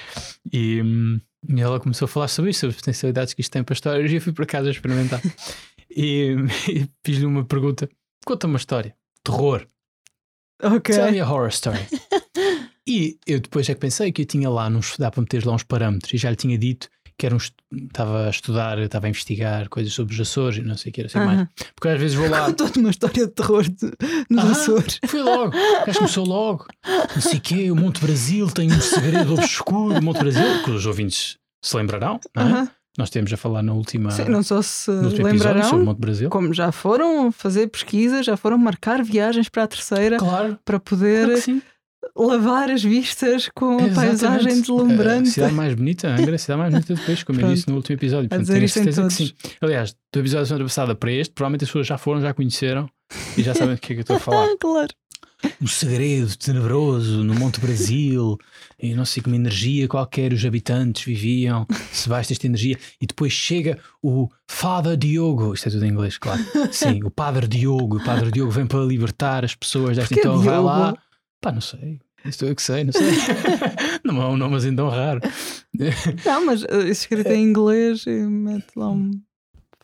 [0.53, 3.65] e, hum, e ela começou a falar sobre isso, sobre as potencialidades que isto tem
[3.65, 5.23] para histórias, e eu fui para casa experimentar.
[5.91, 6.35] e,
[6.69, 7.89] e fiz-lhe uma pergunta:
[8.27, 9.67] conta uma história, terror,
[10.63, 10.95] Ok.
[10.95, 11.81] tell me a horror story.
[12.89, 15.53] e eu depois é que pensei que eu tinha lá, nos, dá para meter lá
[15.55, 16.89] uns parâmetros, e já lhe tinha dito
[17.21, 17.39] que era um,
[17.89, 21.01] estava a estudar, estava a investigar coisas sobre os Açores e não sei o que
[21.01, 21.39] era assim mais.
[21.41, 21.49] Aham.
[21.75, 22.47] Porque às vezes vou lá.
[22.47, 23.91] Contou-te uma história de terror de-
[24.31, 25.01] nos Ah, Açores.
[25.05, 26.67] Foi logo, o gajo começou logo.
[27.17, 29.99] Não sei o quê, o Monte Brasil tem um segredo obscuro.
[29.99, 32.47] O Monte Brasil, que os ouvintes se lembrarão, não é?
[32.53, 32.71] Aham.
[32.97, 35.61] Nós temos a falar na última, Sim, não só se no último episódio sobre o
[35.79, 36.31] lembrarão, Monte Brasil.
[36.31, 40.81] como já foram fazer pesquisa, já foram marcar viagens para a terceira Claro, para claro
[40.81, 41.63] poder que sim.
[42.17, 43.95] Lavar as vistas com a Exatamente.
[43.95, 45.31] paisagem A deslumbrante.
[45.31, 47.55] cidade mais bonita, Angra, a cidade mais bonita do país, como eu Pronto.
[47.55, 48.27] disse no último episódio.
[48.27, 49.51] A Portanto, dizer tenho a isto em certeza que todos.
[49.51, 49.57] sim.
[49.61, 52.89] Aliás, do episódio da semana passada para este, provavelmente as pessoas já foram, já conheceram
[53.37, 54.45] e já sabem do que é que eu estou a falar.
[54.45, 54.89] Ah, claro.
[55.63, 58.37] um segredo tenebroso no Monte Brasil
[58.81, 61.65] e não sei como energia qualquer os habitantes viviam
[62.03, 66.41] debaixo desta energia e depois chega o Father Diogo isto é tudo em inglês, claro
[66.73, 70.59] sim, o Padre Diogo o Padre Diogo vem para libertar as pessoas desta então vai
[70.61, 70.95] lá
[71.41, 73.07] pá, não sei isto eu que sei, não sei
[74.05, 75.21] não é um nome assim tão raro
[76.25, 79.11] Não, mas isso escrito em inglês e mete lá um.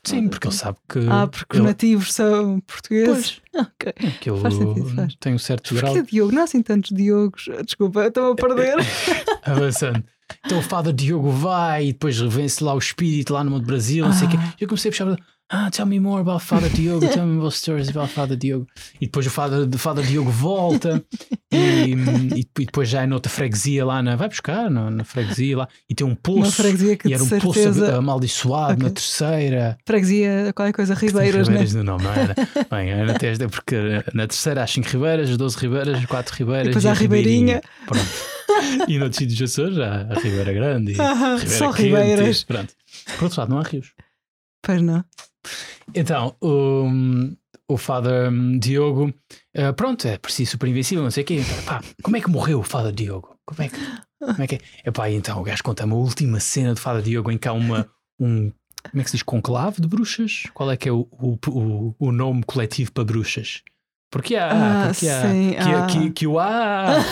[0.05, 3.41] sim, porque ele sabe que Ah, porque os ele, nativos são portugueses.
[3.55, 3.93] Ok.
[4.21, 5.15] que ele faz sentido, faz.
[5.21, 6.33] tem um certo grau Porquê Diogo?
[6.33, 7.49] Não há assim tantos Diogos.
[7.65, 8.75] Desculpa, eu estou a perder.
[9.45, 10.03] avançando.
[10.45, 14.05] Então o Father Diogo vai e depois vence lá o espírito lá no Monte Brasil,
[14.05, 14.37] não sei o quê.
[14.41, 14.55] Ah.
[14.61, 15.17] Eu comecei a puxar.
[15.55, 18.67] Ah, tell me more about Father Diogo, tell me more stories about Father Diogo.
[19.01, 21.05] E depois o Father, o Father Diogo volta
[21.53, 21.93] e,
[22.37, 24.17] e, depois já é noutra freguesia lá na.
[24.17, 26.63] Vai buscar na, na freguesia lá e tem um poço.
[27.05, 27.87] E era um certeza...
[27.87, 28.85] poço amaldiçoado okay.
[28.85, 29.79] na terceira.
[29.87, 31.83] Freguesia, qualquer coisa, Ribeiras, Ribeiras né?
[31.83, 32.35] nome, não era?
[32.71, 33.77] Bem, era até porque
[34.13, 36.67] na terceira há 5 Ribeiras, as 12 Ribeiras, as 4 Ribeiras.
[36.67, 37.63] E depois há a Ribeirinha.
[37.87, 38.05] Pronto.
[38.89, 40.93] e noutros sítios Açores há a Ribeira Grande.
[40.93, 42.41] E uh -huh, Ribeira só Quente, Ribeiras.
[42.41, 42.75] E, pronto.
[43.17, 43.93] Por outro lado, não há rios.
[44.65, 45.05] Pois não.
[45.95, 46.87] Então, o,
[47.69, 49.13] o Father Diogo,
[49.57, 51.35] uh, pronto, é preciso super invencível, não sei o quê.
[51.35, 53.39] Então, pá, como é que morreu o Father Diogo?
[53.47, 53.77] Como é que,
[54.19, 54.61] como é, que é?
[54.87, 57.87] Epá, então o gajo conta uma última cena do Father Diogo em que há uma,
[58.19, 58.51] um,
[58.91, 60.45] como é que se diz, conclave de bruxas?
[60.55, 63.63] Qual é que é o, o, o, o nome coletivo para bruxas?
[64.15, 65.87] Porque há, Ah, porque há, sim, que, ah.
[65.91, 66.85] que, que o há.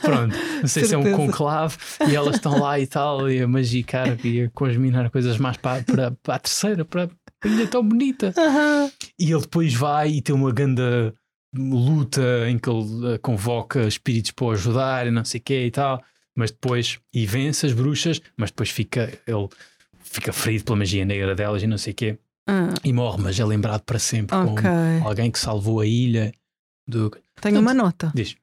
[0.00, 1.16] Pronto, não sei se é um Certeza.
[1.26, 1.76] conclave
[2.08, 5.82] e elas estão lá e tal, e a magicar e a cosminar coisas mais para,
[5.82, 7.10] para, para a terceira, para
[7.42, 8.32] a ilha tão bonita.
[8.38, 8.88] Aham.
[9.18, 10.80] E ele depois vai e tem uma grande
[11.52, 15.66] luta em que ele eh, convoca espíritos para o ajudar e não sei o quê
[15.66, 16.00] e tal,
[16.36, 19.48] mas depois, e vence as bruxas, mas depois fica, ele
[20.04, 22.16] fica ferido pela magia negra delas e não sei o quê,
[22.50, 24.54] Ah, e morre, mas é lembrado para sempre ok.
[24.54, 26.32] como alguém que salvou a ilha
[26.86, 27.10] do.
[27.40, 28.10] Tenho uma nota.
[28.14, 28.34] Diz.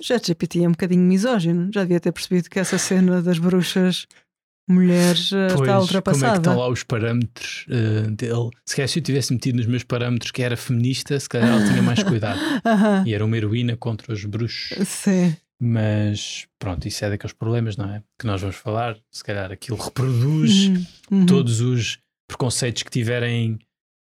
[0.00, 1.70] ChatGPT é um bocadinho misógino.
[1.72, 4.06] Já devia ter percebido que essa cena das bruxas
[4.68, 6.36] mulheres eh, Pois, está como é que ultrapassada.
[6.38, 8.50] estão lá os parâmetros eh, dele?
[8.66, 11.64] Se calhar se eu tivesse metido nos meus parâmetros que era feminista, se calhar ela
[11.66, 12.38] tinha mais cuidado.
[12.64, 13.04] Aham.
[13.06, 14.76] E era uma heroína contra os bruxos.
[14.88, 15.36] Sim.
[15.60, 18.02] Mas pronto, isso é daqueles problemas, não é?
[18.18, 18.96] Que nós vamos falar.
[19.10, 21.26] Se calhar aquilo reproduz Uhum, uhum.
[21.26, 21.98] todos os
[22.36, 23.58] preconceitos que tiverem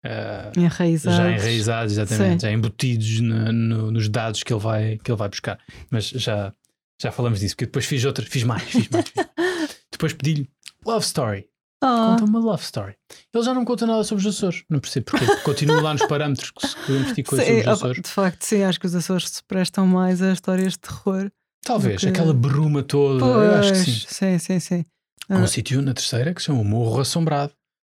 [0.04, 1.16] ah, enraizados.
[1.16, 2.46] já enraizados, exatamente, Sim.
[2.46, 5.58] já embutidos na- no- nos dados que ele vai, que ele vai buscar.
[5.90, 6.52] Mas já,
[7.00, 9.04] já falamos disso, porque depois fiz outra, fiz mais, fiz mais.
[9.08, 9.76] fiz mais.
[9.92, 10.48] depois pedi-lhe
[10.86, 11.46] Love Story.
[11.82, 12.94] Ah, Conta uma love story.
[13.34, 14.64] Ele já não conta nada sobre os Açores.
[14.68, 15.24] Não percebo porque.
[15.36, 18.02] Continua lá nos parâmetros que se que eu investi coisas sobre os opa, Açores.
[18.02, 21.30] de facto, sim, acho que os Açores se prestam mais a histórias de terror.
[21.64, 23.24] Talvez, que- aquela bruma toda.
[23.24, 23.84] Eu acho que sim.
[23.92, 24.84] Pois, sim, sim, sim.
[25.30, 25.46] Há um Ah.
[25.46, 27.52] sítio na terceira que se chama Morro Assombrado.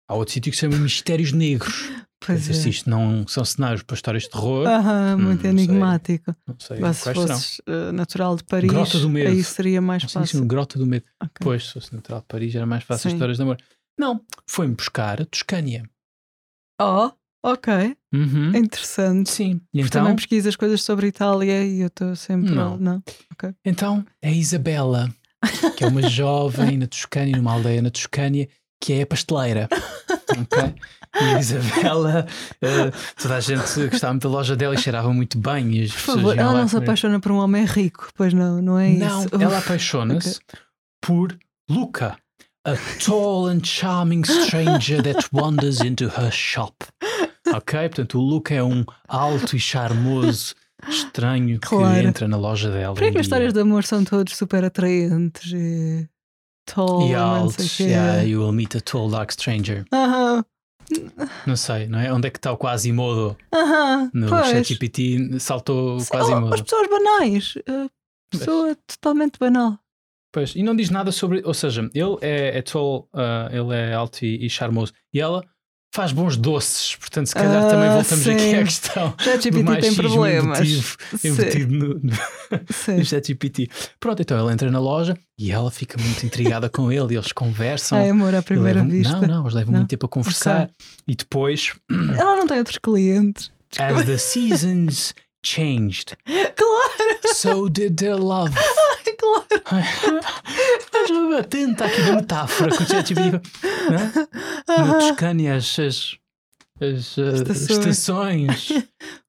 [0.09, 1.75] Há outro sítio que se chama Mistérios Negros.
[2.19, 2.71] Pois dizer, se é.
[2.71, 5.51] isto não são cenários para histórias de terror, Aham, Hum, muito não sei.
[5.51, 6.35] enigmático.
[6.49, 7.37] não sei Mas se quais serão.
[7.37, 9.31] fosses eh, natural de Paris, Grota do Medo.
[9.31, 10.41] aí seria mais Não sei fácil.
[10.41, 11.05] no Grota do Medo.
[11.23, 11.33] Ok.
[11.41, 13.17] Pois, se fosse natural de Paris era mais fácil Sim.
[13.17, 13.59] histórias de amor.
[14.01, 15.89] Não, foi-me buscar a Toscânia.
[16.81, 17.11] Oh,
[17.45, 18.57] ok, Uhum.
[18.57, 19.31] interessante.
[19.31, 19.61] Sim.
[19.73, 22.51] E então, Também pesquisas coisas sobre Itália e eu estou sempre.
[22.55, 22.77] Não.
[22.79, 23.03] não.
[23.65, 25.15] então é a Isabela,
[25.77, 28.49] que é uma jovem na Toscânia, numa aldeia na Toscânia,
[28.87, 29.69] que é pasteleira.
[30.31, 30.75] ok?
[31.21, 32.27] E a Isabela,
[32.63, 35.75] eh, toda a gente gostava muito da loja dela e cheirava muito bem.
[35.77, 38.79] E as Por favor, ela não se apaixona por um homem rico, pois não, não
[38.79, 39.35] é Não, isso.
[39.35, 40.39] ela Uf, apaixona-se
[41.01, 41.37] por
[41.69, 42.17] Luca,
[42.65, 46.75] a tall and charming stranger that wanders into her shop.
[47.53, 47.79] Ok?
[47.89, 50.55] Portanto, o Luca é um alto e charmoso
[50.89, 52.07] estranho que Claro.
[52.07, 52.95] entra na loja dela.
[52.95, 56.09] Por que e- as histórias de amor são todos super atraentes e
[56.67, 57.83] tall, e não sei quê?
[57.93, 59.85] yeah, you will meet a tall dark stranger.
[59.93, 60.45] Aham,
[61.47, 62.13] Não sei, não é?
[62.13, 63.37] Onde é que está o Quasimodo?
[63.55, 64.47] aham, No pois.
[64.49, 66.51] ChatGPT saltou o Sim, Quasimodo.
[66.51, 67.55] oh, as pessoas banais.
[67.67, 67.89] eh,
[68.31, 69.79] Pessoa totalmente banal.
[70.33, 71.43] Pois, e não diz nada sobre.
[71.45, 74.93] Ou seja, ele é, é tall, ah, ele é alto e, e charmoso.
[75.13, 75.43] E ela
[75.97, 76.95] faz bons doces.
[76.97, 78.33] Portanto, se calhar Ah, também voltamos sim.
[78.33, 79.15] aqui à questão.
[79.19, 80.59] do ChatGPT tem machismo problemas.
[80.61, 80.87] embutido,
[81.25, 82.13] embutido no, no,
[82.99, 83.71] no ChatGPT.
[83.99, 87.15] Pronto, então ela entra na loja e ela fica muito intrigada com ele.
[87.15, 87.99] E eles conversam.
[87.99, 89.21] Ai, amor à primeira levam- vista.
[89.21, 89.81] Não, não, eles levam Não?
[89.81, 90.71] muito tempo a conversar.
[91.09, 93.51] E depois, Ela não tem outros clientes.
[93.79, 95.15] as the seasons
[95.47, 98.53] changed, Claro, so did their love.
[99.19, 99.47] claro.
[100.79, 103.41] Estás atento aqui na metáfora que o ChatGPT.
[103.91, 104.13] não é?
[104.69, 104.99] Na Aham.
[104.99, 106.17] Toscânia, as, as,
[106.81, 107.71] as, uh, Estações.
[107.71, 108.83] estações, a, a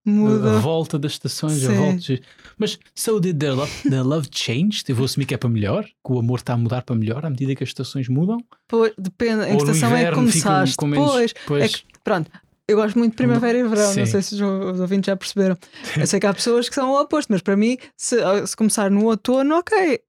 [0.05, 0.59] Muda.
[0.59, 1.75] volta das estações, a Sim.
[1.75, 1.97] volta.
[1.99, 2.21] de-
[2.57, 4.83] Mas so did their love, their love changed?
[4.89, 7.25] Eu vou assumir que é para melhor, que o amor está a mudar para melhor
[7.25, 8.37] à medida que as estações mudam?
[8.67, 9.45] Pois, depende.
[9.51, 10.75] No estação é que começaste?
[10.75, 11.09] com menos.
[11.11, 12.29] Pois, pois, é que, pronto.
[12.67, 13.99] Eu gosto muito de primavera e verão, Sim.
[14.01, 15.57] não sei se os, ouvintes já perceberam.
[15.97, 18.91] Eu sei que há pessoas que são o oposto, mas para mim, se, se começar
[18.91, 20.01] no outono, ok.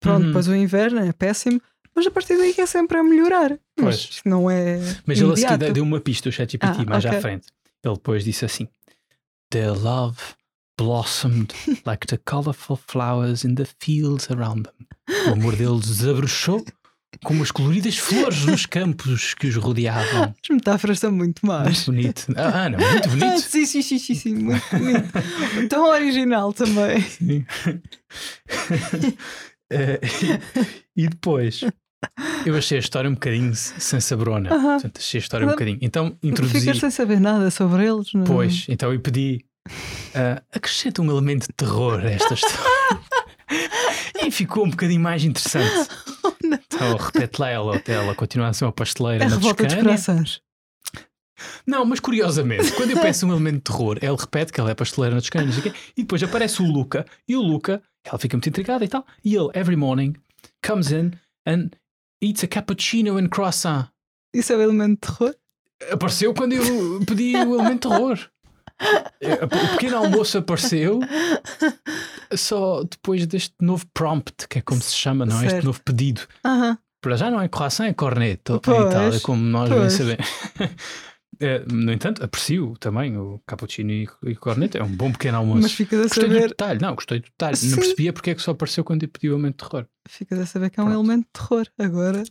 [0.00, 0.26] Pronto, Uhum.
[0.28, 1.60] depois o inverno é péssimo,
[1.94, 3.50] mas a partir daí é sempre a melhorar.
[3.78, 4.20] Mas Pois.
[4.24, 4.78] não é.
[5.06, 7.20] Mas ele a seguir deu- uma pista, o ChatGPT, Ah, mais à ok.
[7.20, 7.46] frente.
[7.84, 8.66] Ele depois disse assim:
[9.50, 10.18] Their love
[10.78, 11.52] blossomed
[11.86, 14.86] like the colorful flowers in the fields around them.
[15.28, 16.64] O amor deles desabrochou
[17.24, 20.34] como as coloridas flores nos campos que os rodeavam.
[20.42, 21.64] As metáforas são muito más.
[21.66, 22.26] Muito bonito.
[22.36, 23.40] Ah, Ana, muito Ah, bonito.
[23.40, 25.68] sim, sim, sim, sim, sim, muito bonito.
[25.68, 27.00] Tão original também.
[27.02, 27.44] Sim.
[29.72, 30.00] Eh,
[30.96, 31.60] e, e depois,
[32.44, 34.52] eu achei a história um bocadinho sem sabrona.
[34.52, 34.72] Aham.
[34.72, 35.78] Portanto, achei a história um bocadinho.
[35.80, 36.58] Então introduzi.
[36.58, 38.12] Ficas sem saber nada sobre eles.
[38.12, 38.22] Não?
[38.22, 38.26] é?
[38.26, 39.44] Pois, então eu pedi.
[40.12, 43.00] ah, acrescenta um elemento de terror a esta história.
[44.26, 45.88] e ficou um bocadinho mais interessante.
[46.66, 49.84] Então repete lá ela, ela continua a ser uma pasteleira a na revolta dos Toscânia.
[49.84, 50.42] corações.
[51.66, 54.74] Não, mas curiosamente, quando eu peço um elemento de terror, ele repete que ela é
[54.74, 58.84] pasteleira na quê, e depois aparece o Luca, e o Luca, ela fica muito intrigada
[58.84, 60.14] e tal, e ele, every morning,
[60.64, 61.12] comes in
[61.46, 61.70] and
[62.22, 63.88] eats a cappuccino and croissant.
[64.34, 65.34] Isso é o elemento de terror?
[65.90, 68.18] Apareceu quando eu pedi o elemento de terror.
[69.20, 71.00] É, O pequeno almoço apareceu
[72.34, 75.46] só depois deste novo prompt, que é como se chama, não é?
[75.46, 76.22] Este novo pedido.
[76.44, 76.78] Aham.
[77.02, 79.92] Para já não é croissant, é corneto em Pois, Itália, como nós bem pois.
[79.94, 80.26] sabemos.
[81.40, 85.62] Eh, no entanto, aprecio também o cappuccino e, e corneto, é um bom pequeno almoço.
[85.62, 87.56] Mas ficas a Gostei do saber, detalhe, não, gostei do detalhe.
[87.56, 87.70] Sim.
[87.70, 89.86] Não percebia porque é que só apareceu quando eu pedi o elemento de terror.
[90.08, 90.98] ficas a saber que é um Pronto.
[91.00, 91.66] elemento de terror.
[91.78, 92.22] Agora,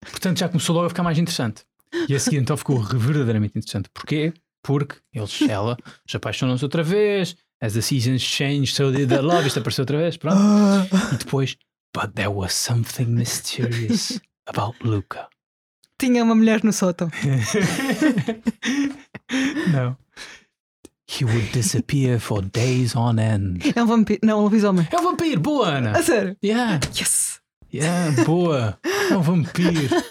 [0.00, 1.64] Portanto, já começou logo a ficar mais interessante.
[2.06, 3.88] E a seguir, então, ficou verdadeiramente interessante.
[3.94, 4.34] Porquê?
[4.66, 5.76] Porque eles, ela,
[6.06, 7.36] se apaixonam-se outra vez.
[7.62, 9.46] As the seasons change, so did the love.
[9.46, 10.36] Isto apareceu outra vez, pronto.
[11.14, 11.56] E depois,
[11.94, 15.28] but there was something mysterious about Luca.
[15.98, 17.10] tinha uma mulher no sótão.
[19.72, 19.96] não.
[21.08, 23.72] He would disappear for days on end.
[23.74, 24.20] É um vampiro.
[24.24, 24.86] Não, um lobisomem.
[24.90, 25.92] É um vampiro, boa, Ana.
[25.92, 26.36] A sério?
[26.44, 27.35] Yeah, Yes!
[27.72, 28.78] Yeah, boa.
[29.08, 29.86] É um vampiro.
[29.94, 30.02] Ela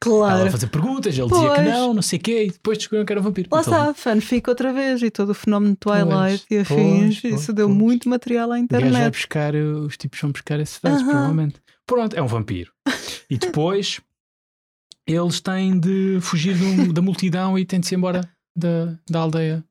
[0.00, 0.48] Claro.
[0.48, 1.68] a fazer perguntas, ele dizia que Pois.
[1.68, 3.48] não, não sei o quê, e depois descobriram que era um vampiro.
[3.52, 7.20] Lá Então, está, fanfic outra vez e todo o fenómeno de Twilight Pois, e afins.
[7.20, 7.78] pois, isso pois, deu pois.
[7.78, 9.12] muito material à gajo vai internet.
[9.12, 11.10] buscar, uh, os tipos vão buscar esses dados, Aham.
[11.10, 11.60] provavelmente.
[11.86, 12.72] Pronto, é um vampiro.
[13.28, 14.00] E depois
[15.06, 18.22] eles têm de fugir do- da multidão e têm de se embora
[18.56, 19.62] da, da aldeia.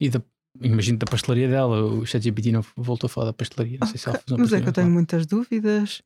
[0.00, 0.20] E da,
[0.60, 1.80] imagino da pastelaria dela.
[1.84, 3.78] O ChatGPT não voltou a falar da pastelaria.
[3.80, 6.02] Não sei se ela fez uma Mas é que eu tenho muitas dúvidas.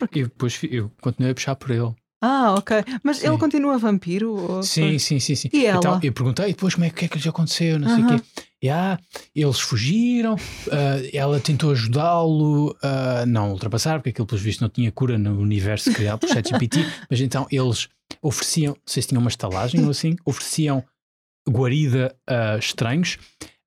[0.00, 0.08] Não.
[0.12, 1.94] E depois eu continuei a puxar por ele.
[2.20, 2.84] Ah, ok.
[3.04, 3.28] Mas Sim.
[3.28, 4.32] ele continua vampiro?
[4.34, 5.48] ou- Sim, sim, sim, sim.
[5.52, 5.78] E ela?
[5.78, 8.24] Então, eu perguntei depois como é que é que lhes aconteceu, não sei o quê.
[8.60, 8.98] E, ah,
[9.32, 10.34] eles fugiram,
[10.72, 15.38] ah, ela tentou ajudá-lo a não ultrapassar, porque aquilo, pelos vistos, não tinha cura no
[15.40, 16.80] universo criado por ChatGPT.
[17.08, 17.88] mas então eles
[18.20, 20.82] ofereciam, não sei se tinham uma estalagem ou assim, ofereciam
[21.48, 23.16] guarida a estranhos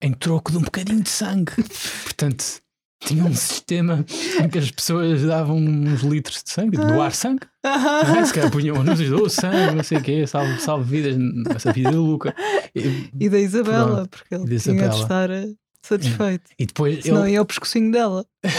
[0.02, 1.54] em troco de um bocadinho de sangue.
[2.04, 2.62] Portanto,
[3.02, 4.06] tinha um sistema
[4.42, 7.46] em que as pessoas davam uns litros de sangue, doar sangue.
[7.64, 8.26] É?
[8.26, 11.18] Se calhar punham anúncios, oh, sangue, não sei o quê, salve, salve vidas,
[11.56, 12.36] essa vida do Luca.
[12.76, 14.10] E, E da Isabela, Pronto.
[14.10, 15.50] porque ele tinha de estar eh,
[15.82, 16.52] satisfeito.
[16.58, 17.34] e depois Senão ele.
[17.34, 18.26] ia ao pescocinho dela.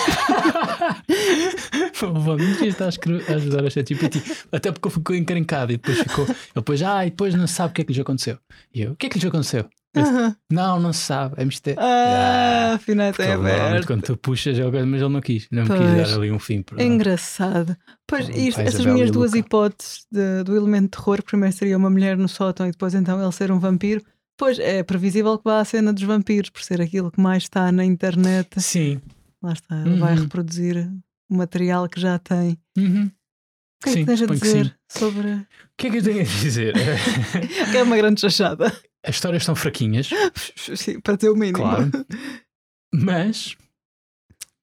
[2.00, 4.22] Vou não está a, ajudar a ChatGPT.
[4.50, 6.24] Até porque ficou encrencado e depois ficou.
[6.26, 8.38] Ele depois, ah, e depois não sabe o que é que lhes aconteceu.
[8.74, 9.68] E eu, o que é que lhes aconteceu?
[10.00, 10.36] Aham.
[10.50, 11.78] não, não se sabe, é mistério.
[11.82, 13.86] Ah, afinal é Provavelmente aberto.
[13.86, 16.08] Quando tu puxas, é coisa, mas ele não quis, não me quis Pois.
[16.10, 16.62] dar ali um fim.
[16.62, 17.76] para- É engraçado.
[18.06, 21.90] Pois, Pai, isto, essas minhas duas hipóteses de- do elemento de terror, primeiro seria uma
[21.90, 24.02] mulher no sótão e depois então ele ser um vampiro,
[24.38, 27.70] pois é previsível que vá à cena dos vampiros, por ser aquilo que mais está
[27.70, 28.60] na internet.
[28.62, 29.00] Sim.
[29.42, 30.22] Lá está, ele vai Uhum.
[30.22, 30.88] reproduzir
[31.30, 32.56] o material que já tem.
[32.78, 33.10] Uhum.
[33.10, 35.28] O que é Sim, que tens a dizer sobre.
[35.32, 36.72] O que é que eu tenho a dizer?
[37.76, 38.72] é uma grande chachada.
[39.04, 40.10] As histórias são fraquinhas,
[40.76, 41.56] Sim, para ter o mínimo.
[41.58, 41.90] claro,
[42.94, 43.56] mas.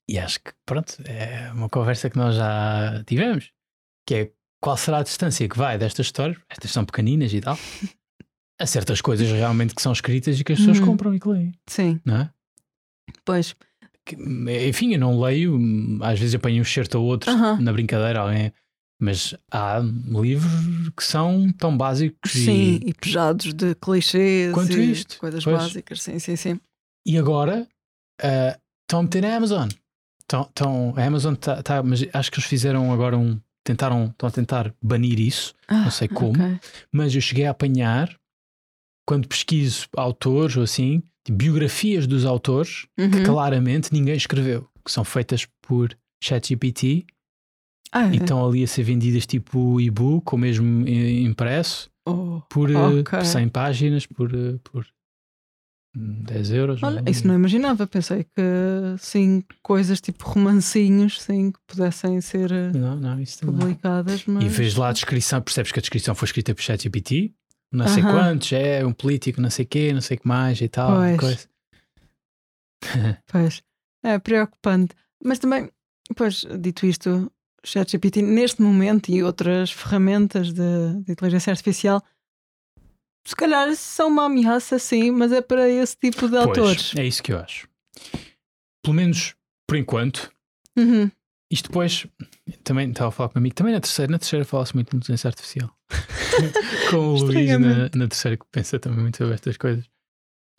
[0.10, 3.52] E acho que, pronto, é uma conversa que nós já tivemos,
[4.08, 7.58] que é qual será a distância que vai destas histórias, estas são pequeninas e tal,
[8.60, 10.86] a certas coisas realmente que são escritas e que as pessoas Uhum.
[10.86, 12.30] compram e que leem, Sim, não é?
[13.24, 13.56] pois.
[14.06, 14.16] Que,
[14.68, 15.60] enfim, eu não leio,
[16.02, 17.60] às vezes apanho um certo ou outro Aham.
[17.62, 18.52] na brincadeira, alguém.
[19.02, 24.92] Mas há livros que são tão básicos Sim, e, e pesados de clichês Quanto e
[24.92, 25.58] isto, coisas pois.
[25.58, 26.02] básicas.
[26.02, 26.60] Sim, sim, sim.
[27.06, 27.66] e agora
[28.22, 29.70] ah, estão a meter na Amazon.
[30.22, 33.40] Estão, estão- a Amazon está, tá, mas acho que eles fizeram agora um.
[33.64, 36.60] Tentaram, estão a tentar banir isso, não sei como, Ok.
[36.92, 38.10] mas eu cheguei a apanhar
[39.06, 43.24] quando pesquiso autores ou assim, de biografias dos autores que Uhum.
[43.24, 47.06] claramente ninguém escreveu, que são feitas por ChatGPT
[47.92, 48.14] Ah, é?
[48.14, 53.24] e estão ali a ser vendidas tipo e-book ou mesmo impresso Oh, por eh, Ok.
[53.24, 54.86] 100 páginas por, eh, por
[55.96, 56.82] hum, 10 euros.
[56.84, 57.86] Olha, ou- isso não imaginava.
[57.88, 58.42] Pensei que
[58.98, 64.44] sim, coisas tipo romancinhos, sim, que pudessem ser eh, Não, não, publicadas, mas.
[64.44, 67.34] E vês lá a descrição, percebes que a descrição foi escrita por ChatGPT,
[67.72, 68.12] não sei Aham.
[68.12, 70.96] quantos, é um político, não sei quê, não sei o que mais e tal.
[70.98, 71.20] Pois.
[71.20, 71.50] Coisa.
[73.32, 73.62] Pois,
[74.04, 74.96] é preocupante.
[75.24, 75.70] Mas também,
[76.16, 77.32] pois, dito isto,
[77.64, 82.02] ChatGPT neste momento e outras ferramentas de, de inteligência artificial,
[83.26, 86.92] se calhar são uma ameaça, sim, mas é para esse tipo de autores.
[86.92, 87.68] Pois, é isso que eu acho.
[88.84, 89.36] Pelo menos
[89.68, 90.32] por enquanto,
[90.78, 91.12] Uhum.
[91.52, 92.08] isto depois,
[92.64, 94.98] também estava a falar com um amigo, também na terceira, na terceira fala-se muito de
[94.98, 95.70] inteligência artificial.
[96.90, 99.86] com o Luís na, na terceira, que pensa também muito sobre estas coisas.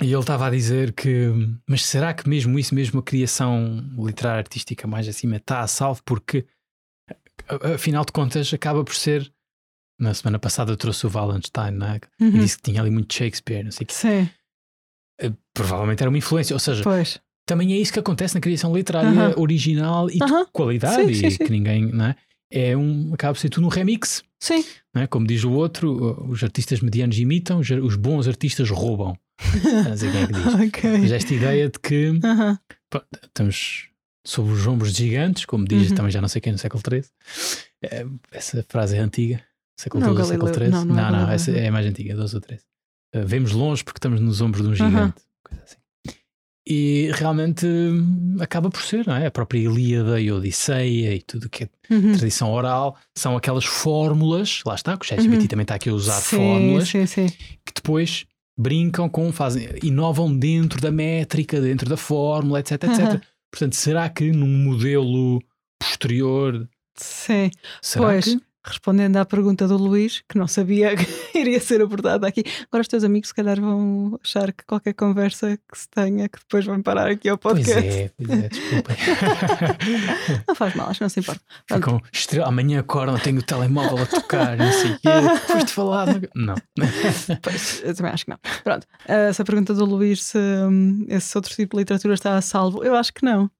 [0.02, 1.28] E ele estava a dizer que,
[1.68, 6.02] mas será que mesmo isso, mesmo a criação literária artística mais acima, está a salvo?
[6.04, 6.46] Porque,
[7.74, 9.30] afinal de contas, acaba por ser.
[9.98, 12.00] Na semana passada trouxe o Wallenstein né?
[12.18, 12.28] uhum.
[12.28, 13.92] e disse que tinha ali muito Shakespeare, não sei o que.
[13.92, 14.30] Sim.
[15.20, 17.20] Eh, provavelmente era uma influência, ou seja, pois.
[17.44, 21.44] também é isso que acontece na criação literária original e de qualidade, sim, sim, sim.
[21.44, 22.16] que ninguém, não é?
[22.76, 24.24] um, acaba por ser tudo um remix.
[24.40, 24.64] Sim.
[24.94, 25.06] É?
[25.06, 29.14] Como diz o outro, os artistas medianos imitam, os bons artistas roubam.
[29.86, 30.54] Não sei quem é que diz.
[30.68, 30.98] okay.
[30.98, 32.12] Mas esta ideia de que
[33.26, 33.89] estamos
[34.26, 35.96] sob os ombros de gigantes, como diz uh uhum.
[35.96, 37.04] também já não sei quem no século XIII.
[37.82, 39.42] É, essa frase é antiga.
[39.78, 40.68] Século XII, século XIII.
[40.68, 42.62] Não, não, não, é não essa é mais antiga, 12 ou 13.
[43.14, 44.94] Uh, vemos longe porque estamos nos ombros de um gigante.
[44.96, 45.48] Uh -huh.
[45.48, 45.76] Coisa assim.
[46.66, 49.26] E realmente hum, acaba por ser, não é?
[49.26, 52.12] A própria Ilíada e Odisseia e tudo que é uhum.
[52.12, 55.46] tradição oral são aquelas fórmulas, lá está, que o ChatGPT uhum.
[55.48, 57.26] também está aqui a usar sim, fórmulas sim, sim.
[57.64, 62.98] que depois brincam com, fazem, inovam dentro da métrica, dentro da fórmula, etc, etc.
[63.00, 63.20] Uhum.
[63.50, 65.40] Portanto, será que num modelo
[65.78, 66.68] posterior.
[66.94, 67.50] Sim,
[67.82, 68.24] será pois.
[68.24, 72.44] Que respondendo à pergunta do Luís, que não sabia que iria ser abordada aqui.
[72.68, 76.38] Agora os teus amigos se calhar vão achar que qualquer conversa que se tenha, que
[76.38, 77.72] depois vão parar aqui ao podcast.
[77.72, 78.96] Pois é, pois é, desculpem.
[80.46, 81.40] não faz mal, acho que não se importa.
[81.72, 85.08] Ficam, estrela, amanhã acordam, tenho o telemóvel a tocar, não sei o quê,
[85.40, 86.06] depois de falar.
[86.34, 86.54] Não.
[87.42, 88.38] Pois, eu também acho que não.
[88.62, 92.84] Pronto, essa pergunta do Luís, se um, esse outro tipo de literatura está a salvo,
[92.84, 93.50] eu acho que não.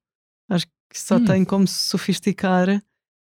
[0.49, 1.25] Acho que só hum.
[1.25, 2.81] tem como se sofisticar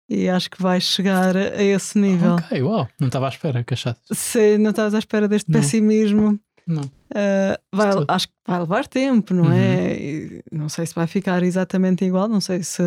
[0.09, 2.35] e acho que vai chegar a esse nível.
[2.35, 4.01] Ok, uau, não estava à espera, achaste?
[4.11, 5.59] Se não estavas à espera deste não.
[5.59, 6.39] pessimismo.
[6.67, 6.83] Não.
[6.83, 9.47] Uh, vai, acho que vai levar tempo, não é?
[9.47, 9.53] uhum.
[9.53, 9.99] é?
[9.99, 12.83] E não sei se vai ficar exatamente igual, não sei se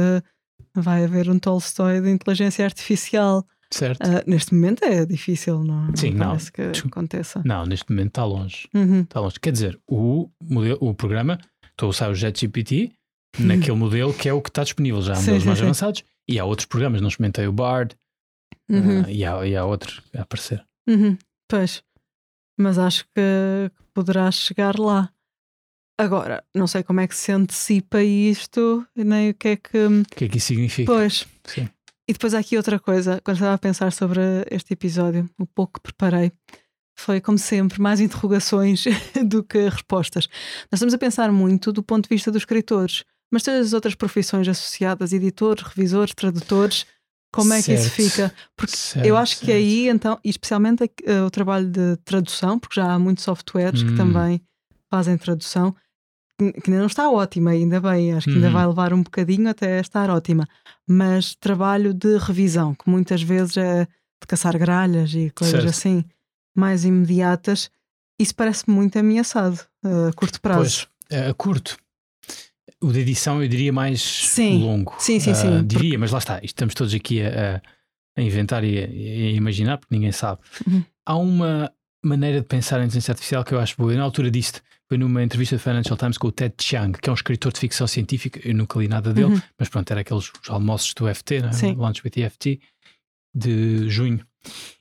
[0.75, 3.45] vai haver um Tolstói de inteligência artificial.
[3.71, 4.01] Certo.
[4.03, 7.43] Uh, neste momento é difícil, não, Sim, não parece que aconteça.
[7.45, 8.69] Não, neste momento está longe.
[8.75, 9.01] Uhum.
[9.03, 9.39] Está longe.
[9.41, 11.39] Quer dizer, o, modelo, o programa,
[11.71, 12.93] estou a usar o JetGPT
[13.39, 15.65] naquele modelo que é o que está disponível já, há modelos sim, mais sim.
[15.65, 17.97] avançados e há outros programas, não experimentei o Bard
[18.69, 19.03] uhum.
[19.03, 20.65] uh, e, há, e há outros a aparecer.
[20.87, 21.17] Uhum.
[21.49, 21.83] Pois,
[22.59, 25.11] mas acho que poderá chegar lá.
[25.99, 29.79] Agora, não sei como é que se antecipa isto, nem o que é que.
[29.79, 30.93] O que é que isso significa?
[30.93, 31.27] Pois.
[31.45, 31.69] Sim.
[32.09, 34.21] E depois há aqui outra coisa, quando estava a pensar sobre
[34.51, 36.33] este episódio, o pouco que preparei,
[36.97, 38.85] foi, como sempre, mais interrogações
[39.27, 40.27] do que respostas.
[40.71, 43.05] Nós estamos a pensar muito do ponto de vista dos escritores.
[43.31, 46.87] Mas todas as outras profissões associadas, editores, revisores, tradutores,
[47.31, 48.35] como é certo, que isso fica?
[48.57, 49.47] Porque certo, eu acho certo.
[49.47, 53.83] que aí, então, e especialmente uh, o trabalho de tradução, porque já há muitos softwares
[53.83, 53.89] hum.
[53.89, 54.41] que também
[54.91, 55.75] fazem tradução,
[56.39, 58.53] que ainda não está ótima, ainda bem, acho que ainda hum.
[58.53, 60.49] vai levar um bocadinho até estar ótima.
[60.87, 66.05] Mas trabalho de revisão, que muitas vezes é de caçar gralhas e coisas assim
[66.57, 67.71] mais imediatas,
[68.19, 70.89] isso parece muito ameaçado uh, a curto prazo.
[71.11, 71.77] Pois, a curto
[72.83, 74.61] o de edição eu diria mais sim.
[74.61, 74.95] longo.
[74.99, 75.49] Sim, sim, sim.
[75.49, 75.99] Uh, diria, porque...
[75.99, 77.61] mas lá está, estamos todos aqui a,
[78.17, 80.41] a inventar e a, a, imaginar, porque ninguém sabe.
[80.67, 80.85] Uhum.
[81.05, 81.73] Há uma
[82.05, 83.93] maneira de pensar em inteligência artificial que eu acho boa.
[83.93, 87.11] Eu, na altura disse foi numa entrevista do Financial Times com o Ted Chiang, que
[87.11, 88.41] é um escritor de ficção científica.
[88.43, 89.43] Eu nunca li nada dele, uhum.
[89.59, 91.51] mas pronto, era aqueles almoços do FT, né?
[91.77, 92.59] Launch with FT,
[93.35, 94.25] de junho.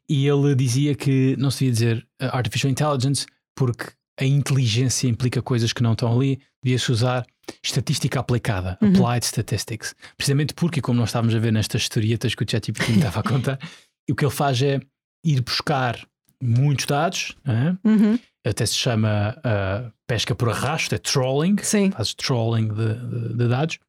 [0.08, 5.42] E ele dizia que não se devia dizer uh, Artificial Intelligence porque a inteligência implica
[5.42, 7.26] coisas que não estão ali, devia-se usar
[7.64, 8.90] estatística aplicada, uhum.
[8.90, 9.96] applied statistics.
[10.16, 13.24] Precisamente porque, como nós estávamos a ver nestas historietas que o ChatGPT me estava a
[13.24, 13.60] contar,
[14.10, 14.80] o que ele faz é
[15.24, 16.08] ir buscar
[16.42, 17.88] muitos dados, é?
[17.88, 18.20] uhum.
[18.46, 21.92] até se chama uh, pesca por arrasto, é trolling, Sim.
[21.92, 23.80] faz trolling de, de, de, dados,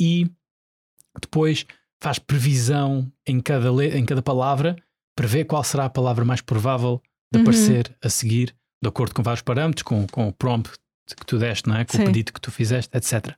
[0.00, 0.30] e
[1.20, 1.66] depois
[2.02, 4.76] faz previsão em cada, em cada palavra,
[5.16, 7.00] prevê qual será a palavra mais provável
[7.32, 7.42] de uhum.
[7.42, 10.70] aparecer a seguir de acordo com vários parâmetros, com, com o prompt
[11.06, 11.84] que tu deste, não é?
[11.84, 12.04] com Sim.
[12.04, 13.34] o pedido que tu fizeste, etc.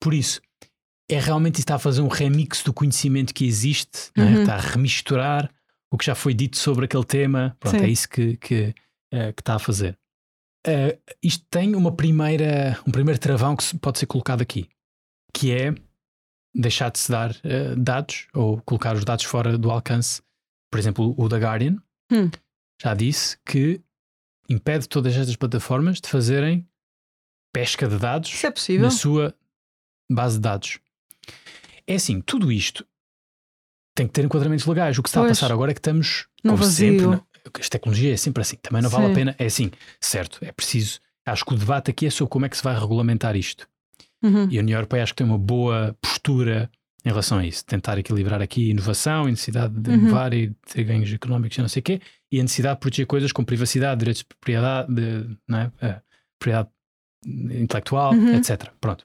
[0.00, 0.40] Por isso,
[1.08, 4.22] é realmente está a fazer um remix do conhecimento que existe, é?
[4.22, 4.38] uhum.
[4.38, 4.40] é?
[4.40, 5.50] está a remisturar
[5.90, 7.56] o que já foi dito sobre aquele tema.
[7.60, 7.84] Pronto, Sim.
[7.84, 8.74] é isso que, que,
[9.12, 9.98] uh, que, está a fazer.
[10.66, 14.68] Uh, isto tem uma primeira, um primeiro travão que pode ser colocado aqui,
[15.34, 15.74] que é
[16.54, 20.22] deixar de se dar uh, dados ou colocar os dados fora do alcance.
[20.70, 21.76] Por exemplo, o da Guardian
[22.10, 22.30] hum.
[22.80, 23.80] já disse que
[24.52, 26.68] impede todas estas plataformas de fazerem
[27.52, 29.34] pesca de dados é na sua
[30.10, 30.78] base de dados.
[31.86, 32.86] É assim, tudo isto
[33.94, 34.98] tem que ter enquadramentos legais.
[34.98, 35.30] O que está pois.
[35.30, 37.00] a passar agora é que estamos, no como vazio.
[37.00, 37.20] sempre,
[37.60, 39.12] as tecnologias é sempre assim, também não vale Sim.
[39.12, 39.36] a pena.
[39.38, 41.00] É assim, certo, é preciso.
[41.26, 43.68] Acho que o debate aqui é sobre como é que se vai regulamentar isto.
[44.22, 44.48] Uhum.
[44.50, 46.70] E a União Europeia acho que tem uma boa postura
[47.04, 47.64] em relação a isso.
[47.64, 49.96] Tentar equilibrar aqui inovação, a necessidade de Uhum.
[49.96, 52.00] inovar e de ter ganhos económicos e não sei o quê,
[52.30, 55.72] e a necessidade de proteger coisas com privacidade, direitos de propriedade, de, não é?
[55.80, 56.00] Eh,
[56.38, 56.68] propriedade
[57.26, 58.34] intelectual, Uhum.
[58.34, 58.70] etc.
[58.80, 59.04] Pronto.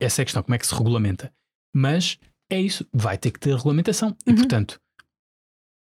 [0.00, 1.32] Essa é a questão, como é que se regulamenta.
[1.74, 2.18] Mas
[2.50, 4.16] é isso, vai ter que ter regulamentação.
[4.26, 4.36] E, Uhum.
[4.36, 4.80] portanto,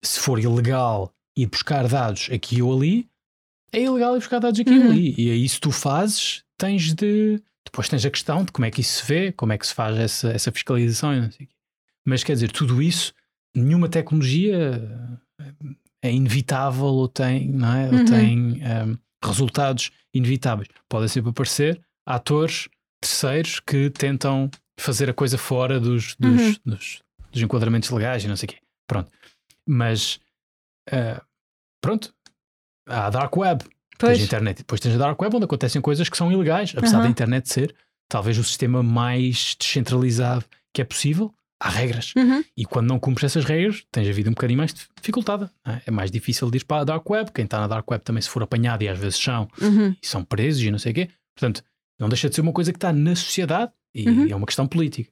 [0.03, 3.09] se for ilegal ir buscar dados aqui ou ali,
[3.73, 4.87] é ilegal ir buscar dados aqui Uhum.
[4.87, 5.15] ou ali.
[5.19, 7.43] E aí, se tu fazes, tens de.
[7.65, 9.75] Depois tens a questão de como é que isso se vê, como é que se
[9.75, 11.55] faz essa, essa fiscalização e não sei o quê.
[12.07, 13.13] Mas quer dizer, tudo isso,
[13.57, 14.81] nenhuma tecnologia
[16.03, 17.87] é inevitável ou tem, não é?
[17.91, 18.05] Ou Uhum.
[18.05, 18.95] tem ehm,
[19.25, 20.69] resultados inevitáveis.
[20.89, 22.69] Podem sempre aparecer atores
[23.01, 26.57] terceiros que tentam fazer a coisa fora dos, dos, Uhum.
[26.67, 27.03] dos,
[27.33, 28.59] dos enquadramentos legais e não sei o quê.
[28.87, 29.11] Pronto.
[29.67, 30.21] Mas
[30.93, 31.23] ah,
[31.81, 32.15] pronto.
[32.87, 33.65] Há a Dark Web,
[34.07, 34.19] Pois.
[34.19, 34.59] tens internet.
[34.59, 37.05] Depois tens a Dark Web onde acontecem coisas que são ilegais, apesar Aham.
[37.05, 37.75] da internet ser
[38.09, 41.33] talvez o sistema mais descentralizado que é possível.
[41.61, 42.13] Há regras.
[42.17, 42.45] Uhum.
[42.57, 45.51] E quando não cumpres essas regras, tens a vida um bocadinho mais dificultada.
[45.67, 47.31] É É mais difícil de ir para a Dark Web.
[47.33, 49.95] Quem está na Dark Web também, se for apanhado, e às vezes são, Uhum.
[50.03, 51.09] e são presos e não sei o quê.
[51.35, 51.63] Portanto,
[51.99, 54.29] não deixa de ser uma coisa que está na sociedade e Uhum.
[54.31, 55.11] é uma questão política.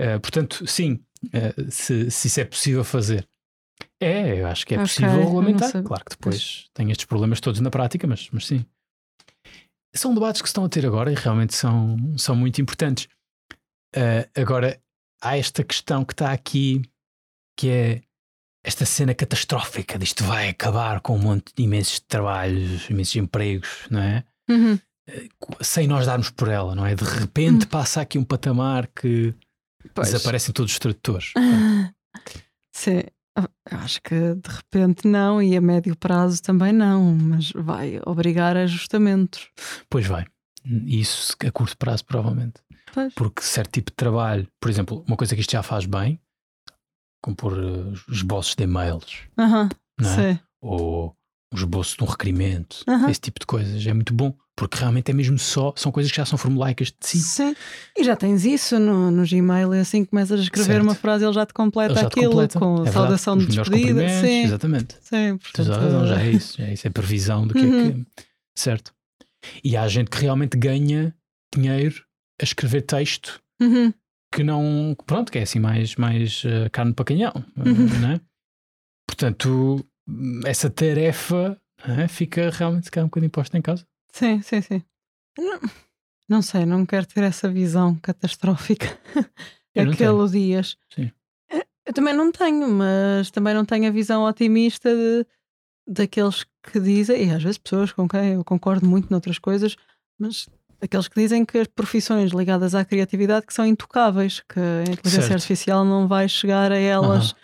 [0.00, 1.00] Eh, portanto, sim,
[1.32, 3.28] eh, se, se isso é possível fazer.
[4.00, 5.70] É, eu acho que é Ok, possível regulamentar.
[5.82, 8.64] Claro que depois tem estes problemas todos na prática, mas, mas sim.
[9.94, 13.08] São debates que se estão a ter agora e realmente são, são muito importantes.
[13.94, 14.80] Eh, agora,
[15.20, 16.82] há esta questão que está aqui,
[17.58, 18.02] que é
[18.64, 24.00] esta cena catastrófica disto vai acabar com um monte de imensos trabalhos, imensos empregos, não
[24.00, 24.24] é?
[24.48, 24.78] Uhum.
[25.60, 26.94] Sem nós darmos por ela, não é?
[26.94, 29.34] De repente passa aqui um patamar que
[29.94, 30.12] Pois.
[30.12, 31.32] desaparecem todos os tradutores.
[32.74, 33.02] Sim,
[33.70, 38.56] eu acho que de repente não, e a médio prazo também não, mas vai obrigar
[38.56, 39.48] a ajustamentos.
[39.88, 40.26] Pois vai.
[40.64, 42.60] Isso a curto prazo, provavelmente.
[42.92, 43.12] Pois.
[43.14, 46.20] Porque certo tipo de trabalho, por exemplo, uma coisa que isto já faz bem,
[47.22, 49.68] como pôr eh, esboços de e-mails, Aham,
[50.00, 50.40] não é?
[50.60, 51.16] ou
[51.52, 53.08] um esboço de um requerimento, Aham.
[53.10, 56.16] esse tipo de coisas é muito bom, porque realmente é mesmo só, são coisas que
[56.18, 57.18] já são formulaicas de si.
[57.20, 57.54] Sim.
[57.96, 60.82] E já tens isso no, no Gmail, e assim que começas a escrever Certo.
[60.82, 62.60] uma frase, ele já te completa já te aquilo completam.
[62.60, 64.08] com É saudação de despedida.
[64.08, 64.96] Sim, Exatamente.
[65.00, 67.88] sim, Tens portanto, razão, já é isso, já é isso, é previsão do que Uhum.
[67.88, 68.06] é que.
[68.54, 68.92] Certo.
[69.64, 71.14] E há gente que realmente ganha
[71.54, 72.02] dinheiro
[72.40, 73.92] a escrever texto Uhum.
[74.34, 74.94] que não.
[75.06, 77.86] Pronto, que é assim mais, mais eh, carne para canhão, Uhum.
[78.00, 78.20] não é?
[79.06, 79.84] Portanto,
[80.46, 83.86] essa tarefa é, fica realmente calhar, um bocadinho posta em causa.
[84.12, 84.82] Sim, sim, sim.
[85.38, 85.60] Não,
[86.28, 88.86] não sei, não quero ter essa visão catastrófica
[89.74, 90.76] Eu não daquele dias.
[90.92, 91.10] Sim.
[91.50, 95.26] Eh, Eu também não tenho, mas também não tenho a visão otimista de,
[95.86, 99.76] daqueles que dizem, e às vezes pessoas com quem eu concordo muito noutras coisas,
[100.18, 100.48] mas
[100.82, 105.20] aqueles que dizem que as profissões ligadas à criatividade que são intocáveis, que a inteligência
[105.22, 105.32] Certo.
[105.34, 107.30] artificial não vai chegar a elas.
[107.32, 107.36] Uh,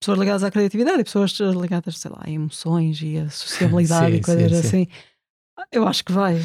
[0.00, 4.18] pessoas ligadas à criatividade e pessoas ligadas, sei lá, a emoções e a sociabilidade Sim,
[4.18, 4.66] e coisas sim, sim.
[4.68, 4.88] assim.
[5.70, 6.40] Eu acho que vai.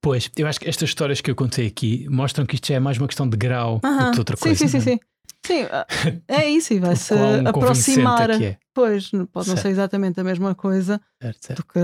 [0.00, 2.80] Pois, eu acho que estas histórias que eu contei aqui mostram que isto já é
[2.80, 4.10] mais uma questão de grau do Aham.
[4.12, 4.58] que outra sim, coisa.
[4.58, 4.80] sim, sim, é?
[4.80, 5.00] sim.
[5.46, 5.86] Sim, ah,
[6.28, 8.30] é isso e vai-se convincente aproximar.
[8.30, 8.58] é é.
[8.74, 9.66] Pois, pode não ser Certo.
[9.68, 11.62] exatamente a mesma coisa Certo, certo.
[11.62, 11.78] do que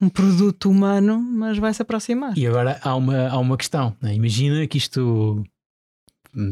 [0.00, 2.36] um produto humano, mas vai-se aproximar.
[2.36, 3.96] E agora há uma, há uma questão.
[4.00, 4.14] né?
[4.14, 5.42] Imagina que isto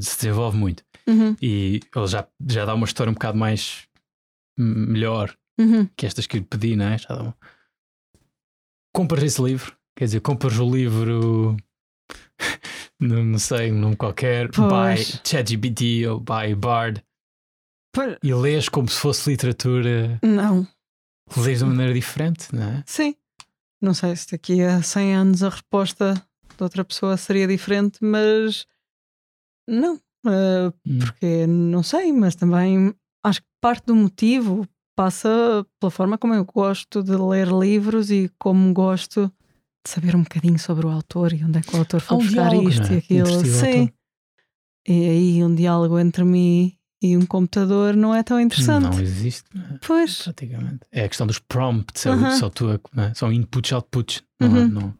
[0.00, 3.88] se desenvolve muito Uhum, e ele já, já dá uma história um bocado mais
[4.58, 5.88] melhor uhum.
[5.96, 6.98] que estas que lhe pedi, não é?
[6.98, 7.36] Já dá uma...
[8.94, 11.56] Compras esse livro, quer dizer, compras o livro,
[13.00, 15.12] não, não sei, um nome qualquer, Pois.
[15.12, 17.02] by ChatGPT ou by Bard
[17.94, 20.68] Pois, e lês como se fosse literatura, Não,
[21.38, 22.84] lês de uma maneira diferente, não é?
[22.86, 23.16] sim.
[23.80, 26.14] Não sei se daqui a 100 anos a resposta
[26.56, 28.66] de outra pessoa seria diferente, mas
[29.68, 30.00] não.
[30.26, 30.98] Ah, Hum.
[30.98, 32.92] porque não sei, mas também
[33.24, 34.66] acho que parte do motivo
[34.96, 39.28] passa pela forma como eu gosto de ler livros e como gosto
[39.84, 42.20] de saber um bocadinho sobre o autor e onde é que o autor foi um
[42.20, 42.94] buscar diálogo, isto não é?
[42.94, 43.40] e aquilo.
[43.42, 43.90] E Sim.
[44.88, 48.82] E aí um diálogo entre mim e um computador não é tão interessante.
[48.96, 49.78] Não existe, não é?
[49.86, 50.80] Pois, praticamente.
[50.90, 52.30] É a questão dos prompts, é o- Aham.
[52.32, 53.14] só tu, a- não é?
[53.14, 54.68] são inputs, outputs, não, há, Uhum.
[54.68, 54.94] não, não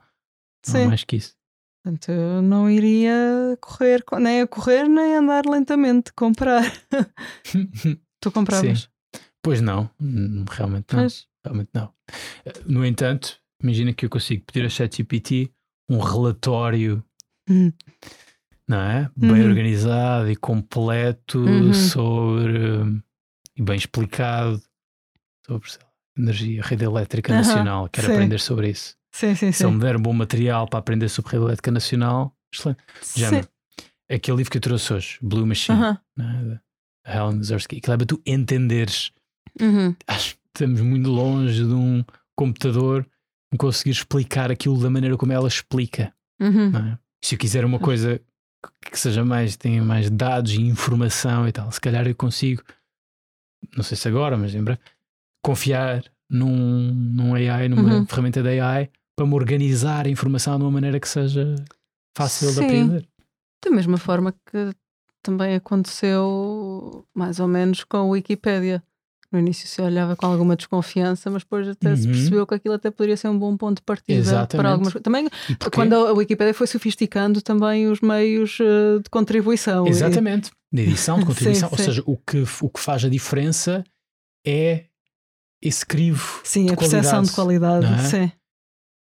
[0.69, 0.87] há sim.
[0.87, 1.35] mais que isso.
[1.83, 6.13] Portanto, eu não iria correr, co- nem a correr, nem a andar lentamente.
[6.13, 6.63] Comprar.
[8.21, 8.89] Tu compravas.
[9.41, 11.05] Pois não, hum, realmente não.
[11.05, 11.93] Mas, Realmente não.
[12.45, 15.53] Eh, No entanto, imagina que eu consigo pedir a ChatGPT
[15.89, 17.03] um relatório,
[17.49, 17.73] hum,
[18.67, 19.09] não é?
[19.17, 19.49] Bem Uhum.
[19.49, 21.73] organizado e completo Uhum.
[21.73, 23.01] sobre hum,
[23.57, 24.61] e bem explicado
[25.47, 27.89] sobre sei lá, energia, rede elétrica Aham, nacional.
[27.89, 28.13] Quero sim.
[28.13, 28.98] aprender sobre isso.
[29.13, 29.77] Sim, sim, Se ele sim.
[29.79, 32.83] me der um bom material para aprender sobre elétrica nacional, excelente.
[33.17, 33.49] Género.
[34.11, 35.99] aquele livro que eu trouxe hoje, Blue Machine, Aham.
[36.17, 36.61] né,
[37.05, 39.13] da Helen Zersky, aquilo é para tu entenderes.
[39.61, 39.95] Uhum.
[40.07, 42.05] Acho que estamos muito longe de um
[42.37, 43.07] computador
[43.59, 46.13] conseguir explicar aquilo da maneira como ela explica.
[46.41, 46.69] Uhum.
[46.77, 46.99] é?
[47.25, 48.19] Se eu quiser uma coisa
[48.83, 52.63] que- que seja mais, tenha mais dados e informação e tal, se calhar eu consigo,
[53.77, 54.81] não sei se agora, mas em breve,
[55.43, 58.07] confiar num, num AI, numa Uhum.
[58.07, 61.55] ferramenta de AI para me organizar a informação de uma maneira que seja
[62.17, 62.65] fácil de Sim.
[62.65, 63.09] aprender.
[63.65, 64.71] Da mesma forma que
[65.23, 68.83] também aconteceu mais ou menos com a Wikipédia.
[69.31, 72.13] No início se olhava com alguma desconfiança, mas depois até se Uhum.
[72.13, 74.57] percebeu que aquilo até poderia ser um bom ponto de partida Exatamente.
[74.57, 74.95] para algumas.
[75.03, 75.29] Também
[75.75, 79.87] quando a Wikipédia foi sofisticando também os meios eh, de contribuição.
[79.87, 81.85] Exatamente, de edição, de contribuição, Sim, ou sim.
[81.85, 83.85] seja, o que, o que faz a diferença
[84.47, 84.87] é
[85.63, 87.87] esse crivo Sim, a percepção de qualidade.
[87.87, 87.99] não é?
[88.05, 88.33] Sim.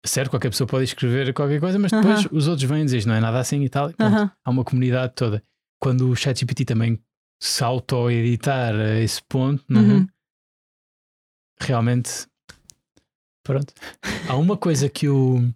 [0.06, 3.20] Certo, qualquer pessoa pode escrever qualquer coisa, mas depois os outros vêm dizer não é
[3.20, 3.90] nada assim e tal.
[3.90, 4.30] e pronto, Aham.
[4.44, 5.42] Há uma comunidade toda.
[5.80, 7.00] Quando o ChatGPT também
[7.40, 9.84] se auto-editar a esse ponto, não é?
[9.84, 10.06] Uhum.
[11.60, 12.26] realmente.
[13.42, 13.72] Pronto.
[14.28, 15.50] Há uma coisa que o.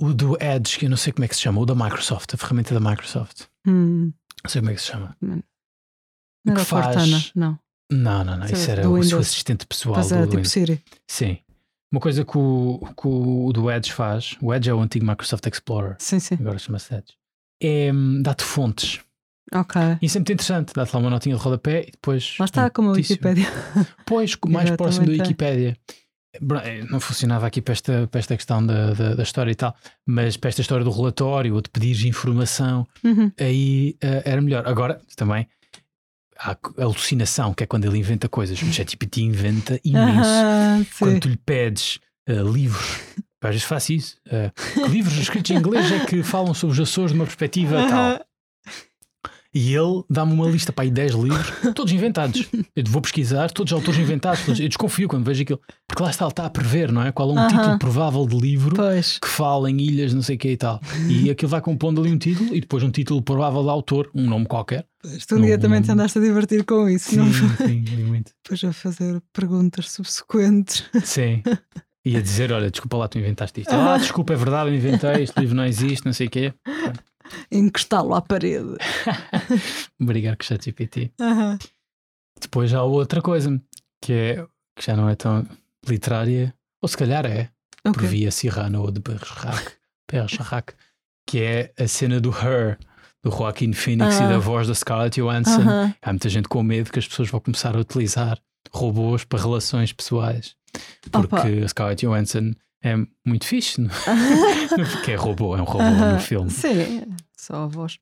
[0.00, 2.34] O do Edge, que eu não sei como é que se chama, o da Microsoft,
[2.34, 3.42] a ferramenta da Microsoft.
[3.66, 4.12] Hum.
[4.42, 5.16] Não sei como é que se chama.
[5.20, 7.56] Não O era que o Cortana, faz- não.
[7.92, 8.46] Não, não, não.
[8.46, 10.48] Isso era o seu assistente pessoal Mas do tipo Windows.
[10.50, 10.82] Siri.
[11.06, 11.38] Sim.
[11.92, 15.46] Uma coisa que o, que o do Edge faz, o Edge é o antigo Microsoft
[15.46, 16.36] Explorer, Sim, sim.
[16.40, 17.12] agora chama-se Edge,
[17.62, 17.90] é
[18.22, 19.00] dá-te fontes.
[19.54, 19.78] Ok.
[20.00, 22.34] Isso é muito interessante, dá-te lá uma notinha de rodapé e depois.
[22.38, 22.92] Lá está, como a.
[22.92, 23.46] Wikipédia.
[24.06, 25.16] Pois, mais próximo da é.
[25.18, 25.76] Wikipédia.
[26.64, 29.76] Eh, Não funcionava aqui para esta, para esta questão da, da, da história e tal,
[30.06, 33.30] mas para esta história do relatório ou de pedir informação, Uhum.
[33.38, 34.66] aí eh, era melhor.
[34.66, 35.46] Agora, também,
[36.44, 38.60] a alucinação, que é quando ele inventa coisas.
[38.62, 40.28] O ChatGPT inventa imenso.
[40.28, 42.98] Ah, Quando tu lhe pedes eh, livros,
[43.42, 44.16] às vezes faço isso,
[44.74, 48.20] que livros escritos em inglês é que falam sobre os Açores de uma perspectiva tal.
[49.54, 52.48] E ele dá-me uma lista para aí 10 livros, todos inventados.
[52.74, 54.42] Eu vou pesquisar, todos autores inventados.
[54.46, 57.12] Todos, eu desconfio quando vejo aquilo, porque lá está, ele está a prever, não é?
[57.12, 57.48] Qual é um Aham.
[57.48, 59.18] título provável de livro Pois.
[59.18, 60.80] que fala em ilhas, não sei o que e tal.
[61.06, 64.24] E aquilo vai compondo ali um título e depois um título provável de autor, um
[64.26, 64.86] nome qualquer.
[65.26, 67.66] Tu um dia Não- andaste a divertir com isso, não foi?
[67.66, 68.32] sim, li muito.
[68.42, 70.84] Depois a fazer perguntas subsequentes.
[71.04, 71.42] Sim.
[72.04, 73.70] E a dizer: Olha, desculpa lá, tu inventaste isto.
[73.72, 76.52] Ah, desculpa, é verdade, eu inventei, este livro não existe, não sei o quê.
[77.50, 78.74] Encostá-lo à parede.
[80.00, 81.12] Obrigado com o ChatGPT.
[81.20, 81.58] Aham.
[82.40, 83.60] Depois há outra coisa
[84.00, 84.46] que é
[84.76, 85.46] que já não é tão
[85.86, 87.50] literária, ou se calhar é,
[87.84, 88.08] por Ok.
[88.08, 89.72] via Cyrano ou de Bergerac,
[90.10, 90.74] Bergerac,
[91.24, 92.78] que é a cena do Her,
[93.24, 94.28] do Joaquin Phoenix e Ah.
[94.28, 95.60] da voz da Scarlett Johansson.
[95.62, 95.94] Aham.
[96.02, 98.38] Há muita gente com medo que as pessoas vão começar a utilizar
[98.72, 100.56] robôs para relações pessoais.
[101.10, 101.64] Porque Opa.
[101.64, 102.52] a Scarlett Johansson
[102.82, 102.94] é
[103.24, 103.90] muito fixe, não?
[104.90, 106.50] porque é robô, é um robô no filme.
[106.50, 107.04] Sim,
[107.36, 107.98] só a voz.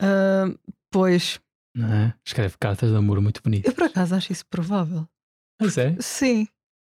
[0.00, 0.46] Ah,
[0.90, 1.38] pois,
[1.76, 2.12] é?
[2.24, 3.68] Escreve cartas de amor muito bonitas.
[3.70, 5.08] eu por acaso acho isso provável.
[5.60, 5.96] Mas é.
[6.00, 6.46] Sim,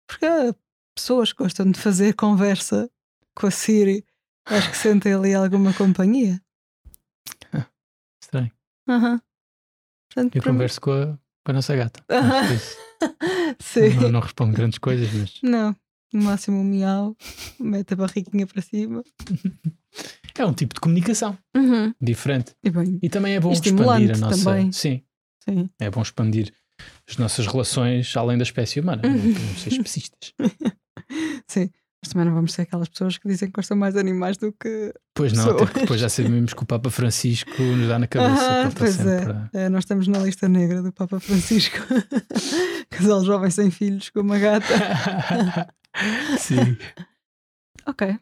[0.08, 0.54] porque há
[0.96, 2.90] pessoas que gostam de fazer conversa
[3.36, 4.06] com a Siri.
[4.46, 6.42] Acho que sentem ali alguma companhia.
[8.30, 8.52] Estranho.
[8.86, 11.06] Portanto, Eu para mim- converso com a,
[11.44, 12.04] com a nossa gata.
[12.56, 12.78] Isso-
[13.60, 13.90] Sim.
[14.02, 15.76] Não, não respondo grandes coisas, mas Não,
[16.14, 17.16] no máximo um miau,
[17.60, 19.04] mete a barriguinha para cima.
[20.38, 21.38] é um tipo de comunicação
[22.00, 22.56] diferente.
[22.64, 24.44] E bem, E também é bom expandir a nossa.
[24.44, 24.72] também.
[24.72, 25.02] Sim,
[25.44, 25.70] sim.
[25.80, 26.54] é bom expandir
[27.10, 29.02] as nossas relações além da espécie humana.
[29.06, 29.14] Uhum.
[29.14, 30.34] Não podemos ser especistas.
[31.48, 31.70] Sim.
[32.02, 34.54] Mas também não vamos ser aquelas pessoas que dizem que gostam mais de animais do
[34.54, 34.94] que.
[35.14, 35.70] Pois não, até Pessoas.
[35.70, 38.68] porque depois já sabemos que o Papa Francisco nos dá na cabeça.
[38.68, 41.78] Ah, pois sempre a- É, nós estamos na lista negra do Papa Francisco.
[42.90, 44.66] Casal jovem sem filhos com uma gata.
[46.40, 46.78] Sim.
[47.86, 48.18] Ok.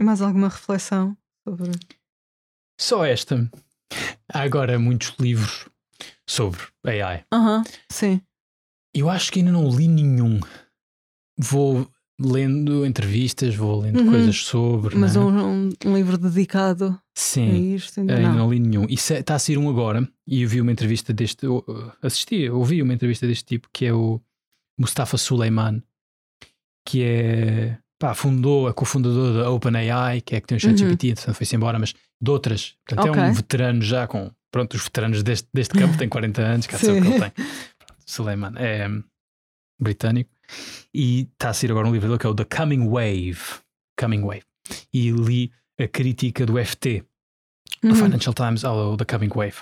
[0.00, 1.72] Mais alguma reflexão sobre.
[2.80, 3.50] Só esta.
[4.32, 5.68] Há agora muitos livros
[6.28, 7.24] sobre AI.
[7.32, 8.20] Aham, sim.
[8.94, 10.40] Eu acho que ainda não li nenhum.
[11.38, 11.88] Vou
[12.20, 14.10] lendo entrevistas, vou lendo Uhum.
[14.10, 14.96] coisas sobre.
[14.96, 15.22] Mas né?
[15.22, 18.36] um, um- livro dedicado a Sim, isto ainda ainda não.
[18.38, 18.86] não li nenhum.
[18.88, 20.08] E está a sair um agora.
[20.26, 21.44] E eu vi uma entrevista deste.
[21.44, 24.20] eu, uh, Assisti, ouvi uma entrevista deste tipo que é o
[24.78, 25.82] Mustafa Suleiman,
[26.86, 27.78] que é.
[27.98, 31.78] Pá, fundou, é cofundador da OpenAI, que é que tem o ChatGPT, entretanto foi-se embora,
[31.78, 32.74] mas de outras.
[32.86, 33.16] Portanto, é Uhum.
[33.18, 33.30] Ok.
[33.30, 34.30] um veterano já com.
[34.52, 37.30] Pronto, os veteranos deste, deste campo têm 40 anos, que sabe o que ele tem.
[37.30, 39.02] Pronto, Suleiman é hum,
[39.80, 40.30] britânico.
[40.92, 43.38] E está a sair agora um livro dele que é o The Coming Wave.
[43.98, 44.44] Coming Wave.
[44.92, 47.04] E li a crítica do FT,
[47.82, 47.94] do Uhum.
[47.96, 49.56] Financial Times, ao The Coming Wave,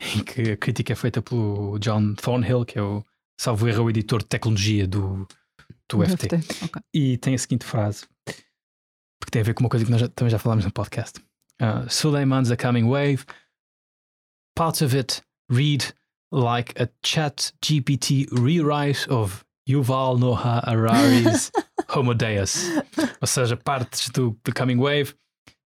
[0.00, 3.04] em que a crítica é feita pelo John Thornhill, que é o,
[3.38, 5.26] salvo erro, o editor de tecnologia do,
[5.88, 6.36] do FT.
[6.64, 6.82] Ok.
[6.94, 10.08] E tem a seguinte frase, porque tem a ver com uma coisa que nós já-
[10.08, 11.18] também já falámos no podcast,
[11.60, 13.24] uh, Suleiman's The Coming Wave.
[14.54, 15.92] Parts of it read
[16.32, 21.50] like a chat GPT rewrite of Yuval Noah Harari's
[21.94, 22.64] Homo Deus.
[23.20, 25.14] Ou seja, partes do The Coming Wave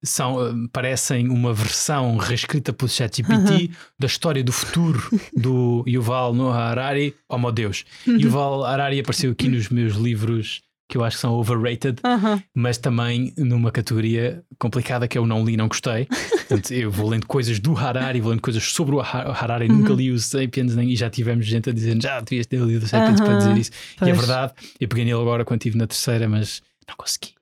[0.05, 5.01] são, uh, parecem uma versão reescrita pelo ChatGPT da história do futuro
[5.37, 7.85] do Yuval Noah Harari, Homo Deus.
[8.07, 10.63] Yuval Harari apareceu aqui nos meus livros
[10.93, 12.43] que eu acho que são overrated, Aham.
[12.55, 16.05] mas também numa categoria complicada que eu não li, não gostei.
[16.07, 19.79] Portanto, eu vou lendo coisas do Harari, vou lendo coisas sobre o Ha- Harari, Uhum.
[19.79, 22.83] nunca li o Sapiens, nem, e já tivemos gente a dizer já devias ter lido
[22.85, 23.71] o Sapiens para Aham, dizer isso.
[23.73, 24.19] E é pois.
[24.19, 27.33] verdade, eu peguei nele agora quando estive na terceira, mas não consegui.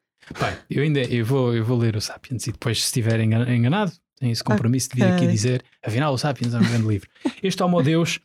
[0.41, 3.53] Bem, eu ainda eu vou, eu vou ler o Sapiens e depois, se estiver engan-
[3.53, 3.91] enganado,
[4.21, 7.09] tenho esse compromisso de vir aqui dizer afinal, o Sapiens é um grande livro.
[7.43, 8.21] Este Homo Deus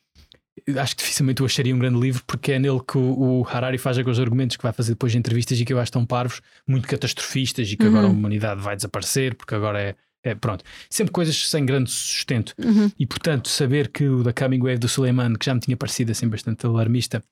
[0.79, 3.77] acho que dificilmente o acharia um grande livro porque é nele que o, o Harari
[3.77, 6.41] faz aqueles argumentos que vai fazer depois de entrevistas e que eu acho tão parvos,
[6.67, 8.15] muito catastrofistas e que agora a Uhum.
[8.15, 10.63] humanidade vai desaparecer porque agora é, é pronto.
[10.89, 12.53] Sempre coisas sem grande sustento.
[12.57, 12.89] Uhum.
[12.97, 16.11] E portanto, saber que o da Coming Wave do Suleiman, que já me tinha parecido
[16.11, 17.23] assim bastante alarmista,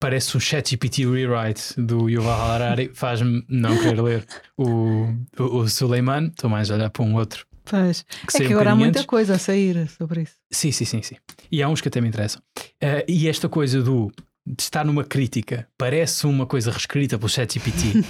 [0.00, 4.26] parece um chat GPT rewrite do Yuval Harari, faz-me não querer ler
[4.56, 5.06] o,
[5.38, 6.26] o, o Suleiman.
[6.28, 8.04] Estou mais a olhar para um outro Pois.
[8.28, 9.06] que É que um agora há muita antes.
[9.06, 10.34] coisa a sair sobre isso.
[10.50, 11.16] Sim, sim, sim, sim.
[11.50, 12.42] E há uns que até me interessam.
[12.80, 14.12] Eh, e esta coisa do
[14.46, 18.04] de estar numa crítica parece uma coisa reescrita pelo ChatGPT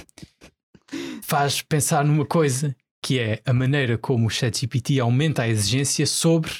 [1.23, 6.51] faz pensar numa coisa que é a maneira como o ChatGPT aumenta a exigência sobre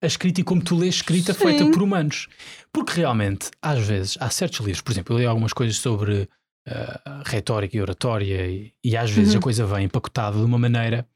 [0.00, 1.40] a escrita e como tu lês escrita Sim.
[1.46, 2.28] feita por humanos.
[2.72, 6.28] Porque realmente, às vezes, há certos livros, por exemplo, eu li algumas coisas sobre
[6.66, 9.38] eh, retórica e oratória e, e às vezes Uhum.
[9.40, 11.06] a coisa vem empacotada de uma maneira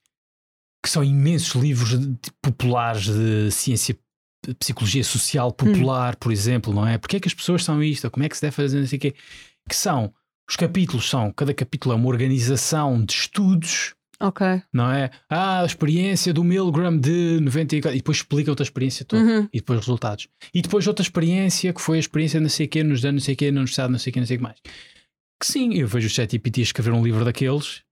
[0.89, 2.01] que são imensos livros
[2.41, 3.95] populares de ciência
[4.59, 6.97] psicologia social popular, por exemplo, não é?
[6.97, 8.07] Porque é que as pessoas são isto?
[8.07, 8.81] Ou Como é que se deve fazer?
[8.81, 9.15] Não sei o quê.
[9.69, 10.11] Que são,
[10.49, 14.47] os capítulos são, cada capítulo é uma organização de estudos, Ok.
[14.73, 15.11] não é?
[15.29, 19.23] Ah, a experiência do Milgram de 94, e depois explica outra experiência toda.
[19.23, 19.49] Uhum.
[19.53, 20.27] E depois resultados.
[20.55, 23.27] E depois outra experiência que foi a experiência não sei o quê, nos anos não
[23.27, 24.59] sei o quê, na universidade não sei o quê, não sei o que mais.
[25.39, 27.83] Que sim, eu vejo o ChatGPT escrever um livro daqueles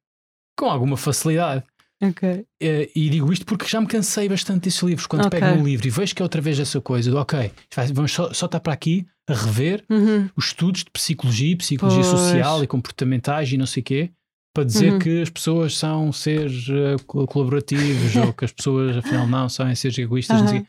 [0.58, 1.62] com alguma facilidade.
[2.02, 2.44] Ok.
[2.62, 5.06] Eh, e digo isto porque já me cansei bastante desses livros.
[5.06, 5.40] Quando Ok.
[5.40, 7.50] pego um livro e vejo que é outra vez essa coisa de ok,
[7.94, 10.28] vamos só, só estar para aqui a rever Uhum.
[10.36, 12.20] os estudos de psicologia, psicologia Pois.
[12.20, 14.10] social e comportamentais e não sei o quê,
[14.54, 14.98] para dizer Uhum.
[14.98, 16.66] que as pessoas são seres
[17.06, 20.42] col- colaborativos ou que as pessoas afinal não são seres egoístas.
[20.50, 20.66] quê.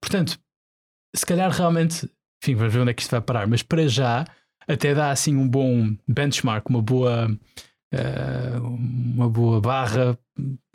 [0.00, 0.38] Portanto,
[1.14, 2.08] se calhar realmente,
[2.42, 4.24] enfim, vamos ver onde é que isto vai parar, mas para já
[4.66, 7.36] até dá assim um bom benchmark, uma boa.
[7.92, 10.18] Eh, uma boa barra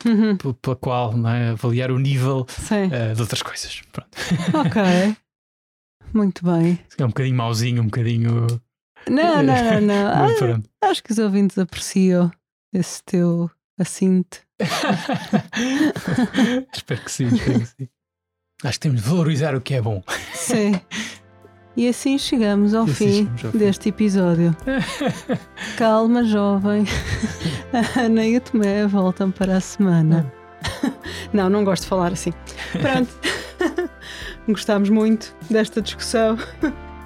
[0.06, 0.36] Uhum.
[0.36, 3.82] pela qual é, avaliar o nível eh, de outras coisas.
[3.90, 4.08] Pronto.
[4.54, 5.16] Ok.
[6.14, 6.78] Muito bem.
[6.96, 8.46] É um bocadinho mauzinho, um bocadinho.
[9.08, 9.44] Não, não,
[9.80, 10.62] não, não.
[10.80, 12.30] Ah, acho que os ouvintes apreciam
[12.72, 14.40] esse teu assinte.
[16.72, 17.88] espero que sim, espero que sim.
[18.64, 20.02] Acho que temos de valorizar o que é bom.
[20.32, 20.80] Sim.
[21.78, 23.58] E assim chegamos ao assim fim chegamos ao fim.
[23.58, 24.56] deste episódio.
[25.78, 26.84] Calma, jovem.
[27.72, 30.30] A Ana e a Tomé voltam para a semana.
[31.32, 32.32] Não, não gosto de falar assim.
[32.72, 33.14] Pronto.
[34.48, 36.36] Gostámos muito desta discussão.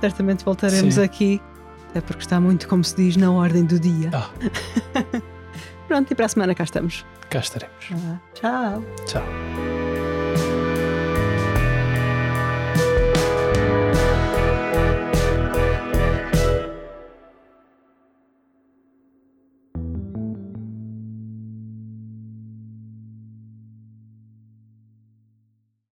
[0.00, 1.02] Certamente voltaremos Sim.
[1.02, 1.42] aqui.
[1.90, 4.10] Até porque está muito, como se diz, na ordem do dia.
[4.14, 4.30] Ah.
[5.88, 7.04] Pronto, e para a semana cá estamos.
[7.28, 7.90] Cá estaremos.
[7.92, 8.84] Ah, tchau.
[9.06, 9.71] Tchau.